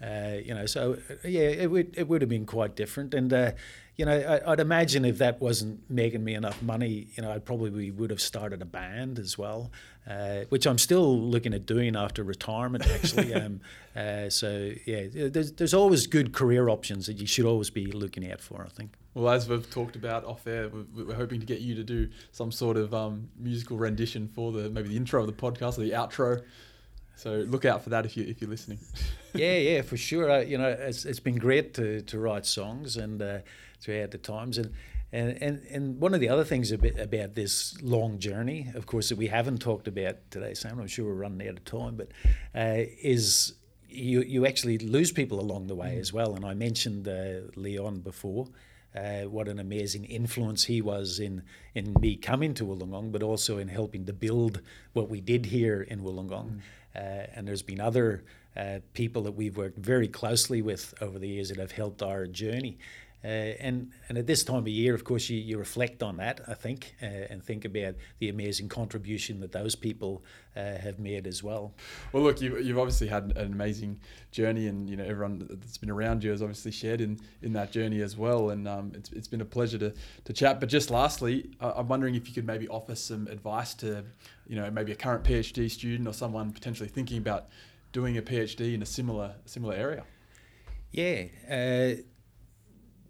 Uh, 0.01 0.37
you 0.43 0.53
know, 0.53 0.65
so 0.65 0.97
uh, 1.09 1.27
yeah, 1.27 1.41
it 1.41 1.69
would 1.69 1.93
it 1.97 2.07
would 2.07 2.21
have 2.21 2.29
been 2.29 2.45
quite 2.45 2.75
different. 2.75 3.13
And 3.13 3.33
uh, 3.33 3.51
you 3.97 4.05
know, 4.05 4.17
I, 4.45 4.49
would 4.49 4.61
imagine 4.61 5.03
if 5.03 5.17
that 5.17 5.41
wasn't 5.41 5.89
making 5.89 6.23
me 6.23 6.33
enough 6.33 6.61
money, 6.61 7.07
you 7.15 7.21
know, 7.21 7.31
I 7.31 7.39
probably 7.39 7.91
would 7.91 8.11
have 8.11 8.21
started 8.21 8.61
a 8.61 8.65
band 8.65 9.19
as 9.19 9.37
well, 9.37 9.73
uh, 10.09 10.45
which 10.47 10.65
I'm 10.65 10.77
still 10.77 11.19
looking 11.19 11.53
at 11.53 11.65
doing 11.65 11.97
after 11.97 12.23
retirement. 12.23 12.87
Actually, 12.89 13.33
um, 13.43 13.59
uh, 13.97 14.29
so 14.29 14.71
yeah, 14.85 15.07
there's 15.11 15.51
there's 15.51 15.73
always 15.73 16.07
good 16.07 16.31
career 16.31 16.69
options 16.69 17.07
that 17.07 17.17
you 17.17 17.27
should 17.27 17.45
always 17.45 17.69
be 17.69 17.91
looking 17.91 18.31
out 18.31 18.39
for. 18.39 18.63
I 18.63 18.69
think. 18.69 18.93
Well, 19.15 19.33
as 19.33 19.49
we've 19.49 19.69
talked 19.69 19.97
about 19.97 20.23
off 20.23 20.47
air, 20.47 20.69
we're 20.69 21.13
hoping 21.13 21.41
to 21.41 21.45
get 21.45 21.59
you 21.59 21.75
to 21.75 21.83
do 21.83 22.07
some 22.31 22.53
sort 22.53 22.77
of 22.77 22.93
um, 22.93 23.27
musical 23.37 23.75
rendition 23.75 24.29
for 24.29 24.53
the 24.53 24.69
maybe 24.69 24.87
the 24.87 24.97
intro 24.97 25.19
of 25.19 25.27
the 25.27 25.33
podcast 25.33 25.77
or 25.77 25.81
the 25.81 25.91
outro. 25.91 26.41
So 27.19 27.43
look 27.49 27.65
out 27.65 27.83
for 27.83 27.89
that 27.89 28.05
if 28.05 28.15
you 28.15 28.23
if 28.23 28.39
you're 28.39 28.49
listening. 28.49 28.79
yeah, 29.33 29.57
yeah, 29.57 29.81
for 29.81 29.97
sure. 29.97 30.31
Uh, 30.31 30.39
you 30.39 30.57
know, 30.57 30.69
it's, 30.69 31.03
it's 31.03 31.19
been 31.19 31.35
great 31.35 31.73
to, 31.73 32.01
to 32.03 32.17
write 32.17 32.45
songs 32.45 32.95
and 32.95 33.21
uh, 33.21 33.39
throughout 33.81 34.11
the 34.11 34.17
times 34.17 34.57
and. 34.57 34.73
And, 35.11 35.41
and, 35.41 35.63
and 35.71 35.99
one 35.99 36.13
of 36.13 36.19
the 36.19 36.29
other 36.29 36.43
things 36.43 36.71
about, 36.71 36.99
about 36.99 37.33
this 37.33 37.75
long 37.81 38.19
journey, 38.19 38.67
of 38.75 38.85
course, 38.85 39.09
that 39.09 39.17
we 39.17 39.25
haven't 39.25 39.57
talked 39.57 39.87
about 39.87 40.17
today, 40.29 40.53
Sam, 40.53 40.79
I'm 40.79 40.85
sure 40.85 41.03
we're 41.03 41.13
running 41.15 41.47
out 41.47 41.57
of 41.57 41.65
time, 41.65 41.95
but 41.95 42.09
uh, 42.53 42.85
is 43.01 43.53
you, 43.87 44.21
you 44.21 44.45
actually 44.45 44.77
lose 44.77 45.11
people 45.11 45.39
along 45.39 45.65
the 45.65 45.73
way 45.73 45.95
mm. 45.95 45.99
as 45.99 46.13
well. 46.13 46.35
And 46.35 46.45
I 46.45 46.53
mentioned 46.53 47.07
uh, 47.07 47.49
Leon 47.59 48.01
before, 48.01 48.49
uh, 48.95 49.21
what 49.21 49.47
an 49.47 49.59
amazing 49.59 50.05
influence 50.05 50.65
he 50.65 50.81
was 50.81 51.19
in 51.19 51.43
in 51.75 51.95
me 51.99 52.15
coming 52.15 52.53
to 52.55 52.65
Wollongong, 52.65 53.11
but 53.11 53.23
also 53.23 53.57
in 53.57 53.67
helping 53.67 54.05
to 54.05 54.13
build 54.13 54.61
what 54.93 55.09
we 55.09 55.21
did 55.21 55.47
here 55.47 55.81
in 55.81 56.01
Wollongong. 56.01 56.49
Mm. 56.49 56.59
Uh, 56.99 57.27
and 57.35 57.47
there's 57.47 57.61
been 57.61 57.79
other 57.79 58.23
uh, 58.57 58.79
people 58.93 59.21
that 59.21 59.31
we've 59.31 59.55
worked 59.55 59.77
very 59.77 60.07
closely 60.07 60.61
with 60.61 60.93
over 61.01 61.17
the 61.17 61.27
years 61.27 61.47
that 61.49 61.57
have 61.57 61.71
helped 61.71 62.01
our 62.01 62.27
journey. 62.27 62.77
Uh, 63.21 63.27
and 63.27 63.91
and 64.07 64.17
at 64.17 64.27
this 64.27 64.45
time 64.45 64.59
of 64.59 64.67
year, 64.67 64.95
of 64.95 65.03
course, 65.03 65.29
you, 65.29 65.37
you 65.37 65.57
reflect 65.57 66.01
on 66.01 66.17
that, 66.17 66.39
I 66.47 66.53
think, 66.53 66.95
uh, 67.01 67.05
and 67.05 67.43
think 67.43 67.65
about 67.65 67.95
the 68.19 68.29
amazing 68.29 68.69
contribution 68.69 69.41
that 69.41 69.51
those 69.51 69.75
people 69.75 70.23
uh, 70.55 70.77
have 70.77 70.99
made 70.99 71.27
as 71.27 71.43
well. 71.43 71.73
Well, 72.13 72.23
look, 72.23 72.39
you've, 72.39 72.65
you've 72.65 72.79
obviously 72.79 73.07
had 73.07 73.33
an 73.35 73.51
amazing 73.51 73.99
journey, 74.31 74.67
and 74.67 74.89
you 74.89 74.95
know 74.95 75.03
everyone 75.03 75.45
that's 75.49 75.77
been 75.77 75.89
around 75.89 76.23
you 76.23 76.31
has 76.31 76.41
obviously 76.41 76.71
shared 76.71 77.01
in, 77.01 77.19
in 77.41 77.51
that 77.53 77.73
journey 77.73 78.01
as 78.01 78.15
well. 78.15 78.51
And 78.51 78.67
um, 78.69 78.93
it's, 78.95 79.11
it's 79.11 79.27
been 79.27 79.41
a 79.41 79.45
pleasure 79.45 79.77
to, 79.79 79.93
to 80.23 80.33
chat. 80.33 80.61
But 80.61 80.69
just 80.69 80.89
lastly, 80.89 81.49
I'm 81.59 81.89
wondering 81.89 82.15
if 82.15 82.25
you 82.25 82.33
could 82.33 82.47
maybe 82.47 82.69
offer 82.69 82.95
some 82.95 83.27
advice 83.27 83.73
to, 83.75 84.05
you 84.47 84.55
know, 84.55 84.71
maybe 84.71 84.93
a 84.93 84.95
current 84.95 85.25
PhD 85.25 85.69
student 85.69 86.07
or 86.07 86.13
someone 86.13 86.53
potentially 86.53 86.87
thinking 86.87 87.17
about 87.17 87.47
doing 87.91 88.17
a 88.17 88.21
PhD 88.21 88.73
in 88.73 88.81
a 88.81 88.85
similar 88.85 89.35
similar 89.45 89.75
area. 89.75 90.05
Yeah. 90.91 91.25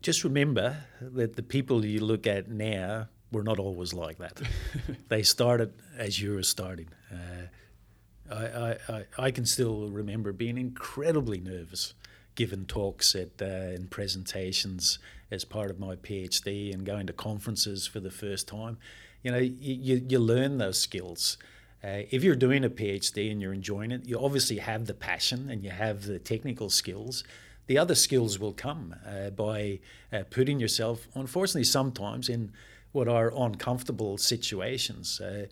Just 0.01 0.23
remember 0.23 0.77
that 1.01 1.35
the 1.35 1.43
people 1.43 1.85
you 1.85 1.99
look 1.99 2.25
at 2.25 2.49
now 2.49 3.07
were 3.31 3.43
not 3.43 3.59
always 3.59 3.93
like 3.93 4.17
that. 4.17 4.41
they 5.09 5.23
started 5.23 5.73
as 5.97 6.19
you 6.19 6.33
were 6.33 6.43
starting. 6.43 6.87
Uh, 7.11 8.33
I, 8.33 8.77
I, 8.87 9.05
I 9.17 9.31
can 9.31 9.45
still 9.45 9.89
remember 9.89 10.31
being 10.31 10.57
incredibly 10.57 11.39
nervous 11.39 11.93
giving 12.39 12.65
talks 12.65 13.15
at 13.15 13.41
uh, 13.41 13.45
and 13.45 13.91
presentations 13.91 14.97
as 15.29 15.43
part 15.43 15.69
of 15.69 15.77
my 15.77 15.97
PhD 15.97 16.73
and 16.73 16.85
going 16.85 17.05
to 17.05 17.11
conferences 17.11 17.85
for 17.85 17.99
the 17.99 18.09
first 18.09 18.47
time. 18.47 18.77
You 19.23 19.31
know, 19.31 19.39
you, 19.39 20.01
you 20.07 20.19
learn 20.19 20.57
those 20.57 20.79
skills. 20.79 21.37
Uh, 21.83 22.07
if 22.11 22.23
you're 22.23 22.37
doing 22.37 22.63
a 22.63 22.69
PhD 22.69 23.29
and 23.29 23.41
you're 23.41 23.53
enjoying 23.53 23.91
it, 23.91 24.05
you 24.05 24.17
obviously 24.17 24.57
have 24.59 24.85
the 24.85 24.93
passion 24.93 25.49
and 25.49 25.65
you 25.65 25.69
have 25.69 26.05
the 26.05 26.17
technical 26.17 26.69
skills 26.69 27.25
the 27.69 27.77
other 27.77 27.93
skills 27.93 28.39
will 28.39 28.51
come 28.51 28.95
uh, 29.07 29.29
by 29.29 29.79
uh, 30.11 30.23
putting 30.31 30.59
yourself, 30.59 31.07
unfortunately, 31.13 31.63
sometimes 31.63 32.27
in 32.27 32.51
what 32.93 33.07
are 33.07 33.31
uncomfortable 33.37 34.17
situations. 34.17 35.21
Uh, 35.21 35.45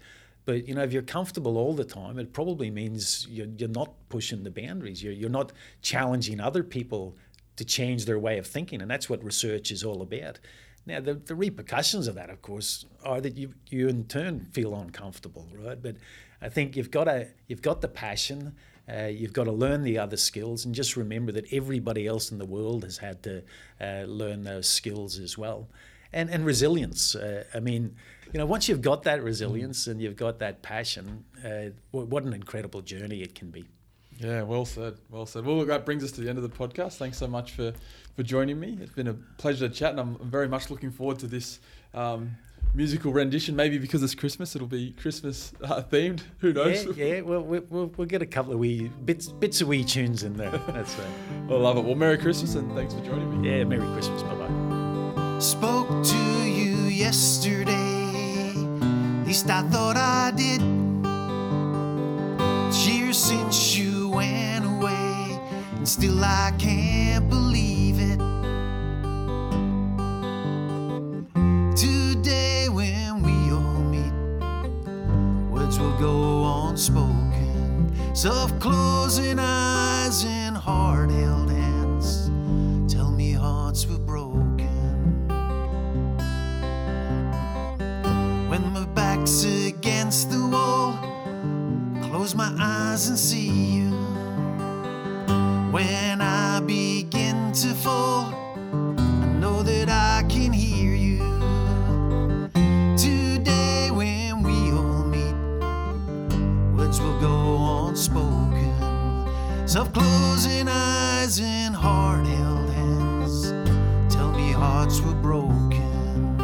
but 0.44 0.68
you 0.68 0.74
know, 0.74 0.82
if 0.82 0.92
you're 0.92 1.04
comfortable 1.04 1.60
all 1.60 1.76
the 1.76 1.86
time, 1.86 2.18
it 2.18 2.34
probably 2.34 2.72
means 2.72 3.28
you're, 3.30 3.46
you're 3.56 3.70
not 3.70 3.94
pushing 4.10 4.44
the 4.44 4.50
boundaries. 4.50 5.04
You're, 5.04 5.14
you're 5.14 5.30
not 5.30 5.52
challenging 5.84 6.40
other 6.40 6.64
people 6.64 7.16
to 7.56 7.64
change 7.64 8.06
their 8.06 8.18
way 8.18 8.40
of 8.40 8.48
thinking, 8.48 8.82
and 8.82 8.90
that's 8.90 9.08
what 9.08 9.24
research 9.24 9.70
is 9.70 9.84
all 9.84 10.02
about. 10.02 10.40
Now, 10.88 11.00
the, 11.00 11.14
the 11.14 11.36
repercussions 11.36 12.08
of 12.08 12.16
that, 12.16 12.32
of 12.32 12.42
course, 12.42 12.88
are 13.04 13.22
that 13.22 13.38
you 13.38 13.54
you 13.70 13.90
in 13.90 14.06
turn 14.06 14.48
feel 14.54 14.74
uncomfortable, 14.74 15.48
right? 15.54 15.80
But 15.80 15.98
I 16.42 16.50
think 16.50 16.76
you've 16.76 16.90
got 16.90 17.08
a 17.08 17.28
you've 17.48 17.62
got 17.62 17.82
the 17.82 17.88
passion. 17.88 18.56
Uh, 18.92 19.06
you've 19.06 19.34
got 19.34 19.46
to 19.46 19.52
learn 19.52 19.84
the 19.84 19.98
other 19.98 20.18
skills 20.18 20.66
and 20.66 20.74
just 20.74 20.96
remember 20.96 21.32
that 21.32 21.52
everybody 21.52 22.08
else 22.08 22.32
in 22.32 22.38
the 22.38 22.46
world 22.46 22.84
has 22.84 22.98
had 22.98 23.22
to 23.24 23.44
uh, 23.82 24.04
learn 24.08 24.44
those 24.44 24.68
skills 24.68 25.20
as 25.20 25.38
well. 25.38 25.68
And, 26.14 26.30
and 26.30 26.46
resilience. 26.46 27.16
Uh, 27.16 27.44
I 27.54 27.60
mean, 27.60 27.96
you 28.32 28.38
know, 28.38 28.46
once 28.46 28.70
you've 28.70 28.82
got 28.82 29.04
that 29.04 29.22
resilience 29.22 29.88
and 29.88 30.02
you've 30.02 30.16
got 30.16 30.40
that 30.40 30.62
passion, 30.62 31.26
uh, 31.46 31.72
what 31.92 32.24
an 32.24 32.34
incredible 32.34 32.82
journey 32.82 33.22
it 33.22 33.36
can 33.36 33.50
be. 33.50 33.66
Yeah, 34.20 34.42
well 34.44 34.66
said. 34.66 34.96
Well 35.10 35.26
said. 35.26 35.46
Well, 35.46 35.64
that 35.66 35.86
brings 35.86 36.04
us 36.04 36.12
to 36.14 36.22
the 36.22 36.30
end 36.30 36.40
of 36.40 36.44
the 36.44 36.50
podcast. 36.50 36.98
Thanks 36.98 37.18
so 37.18 37.28
much 37.28 37.52
for, 37.52 37.74
for 38.16 38.24
joining 38.24 38.60
me. 38.60 38.78
It's 38.82 38.94
been 38.94 39.08
a 39.08 39.14
pleasure 39.14 39.68
to 39.68 39.74
chat, 39.74 39.92
and 39.92 40.00
I'm 40.00 40.18
very 40.30 40.48
much 40.48 40.72
looking 40.72 40.92
forward 40.92 41.20
to 41.20 41.28
this 41.28 41.60
um, 41.94 42.36
musical 42.78 43.12
rendition. 43.12 43.56
Maybe 43.56 43.78
because 43.78 44.04
it's 44.04 44.16
Christmas, 44.16 44.56
it'll 44.56 44.68
be 44.68 44.92
Christmas 44.92 45.52
uh, 45.64 45.82
themed. 45.82 46.22
Who 46.38 46.54
knows? 46.54 46.86
Yeah, 46.96 47.06
yeah. 47.06 47.22
Well, 47.22 47.42
we'll, 47.42 47.88
we'll 47.98 48.08
get 48.08 48.22
a 48.22 48.26
couple 48.26 48.54
of 48.54 48.60
wee 48.60 48.90
bits 49.04 49.28
bits 49.28 49.60
of 49.60 49.68
wee 49.68 49.84
tunes 49.84 50.24
in 50.24 50.38
there. 50.38 50.52
That's 50.52 50.96
right. 50.98 51.08
I 51.50 51.54
love 51.54 51.78
it. 51.78 51.84
Well, 51.84 51.96
Merry 51.96 52.18
Christmas 52.18 52.56
and 52.56 52.72
thanks 52.74 52.94
for 52.94 53.04
joining 53.04 53.42
me. 53.42 53.50
Yeah, 53.50 53.64
Merry 53.66 53.88
Christmas. 53.94 54.22
Bye 54.22 54.36
bye. 54.36 54.67
Of 109.76 109.92
closing 109.92 110.70
eyes 110.70 111.42
and 111.42 111.76
hard 111.76 112.26
held 112.26 112.70
hands 112.70 113.52
tell 114.08 114.32
me 114.32 114.54
hearts 114.54 115.02
were 115.02 115.14
broken. 115.16 116.38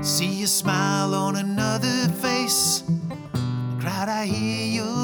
See 0.00 0.44
a 0.44 0.46
smile 0.46 1.12
on 1.12 1.34
another 1.34 2.08
face, 2.20 2.84
crowd, 3.80 4.08
I 4.08 4.26
hear 4.26 4.66
your 4.66 5.01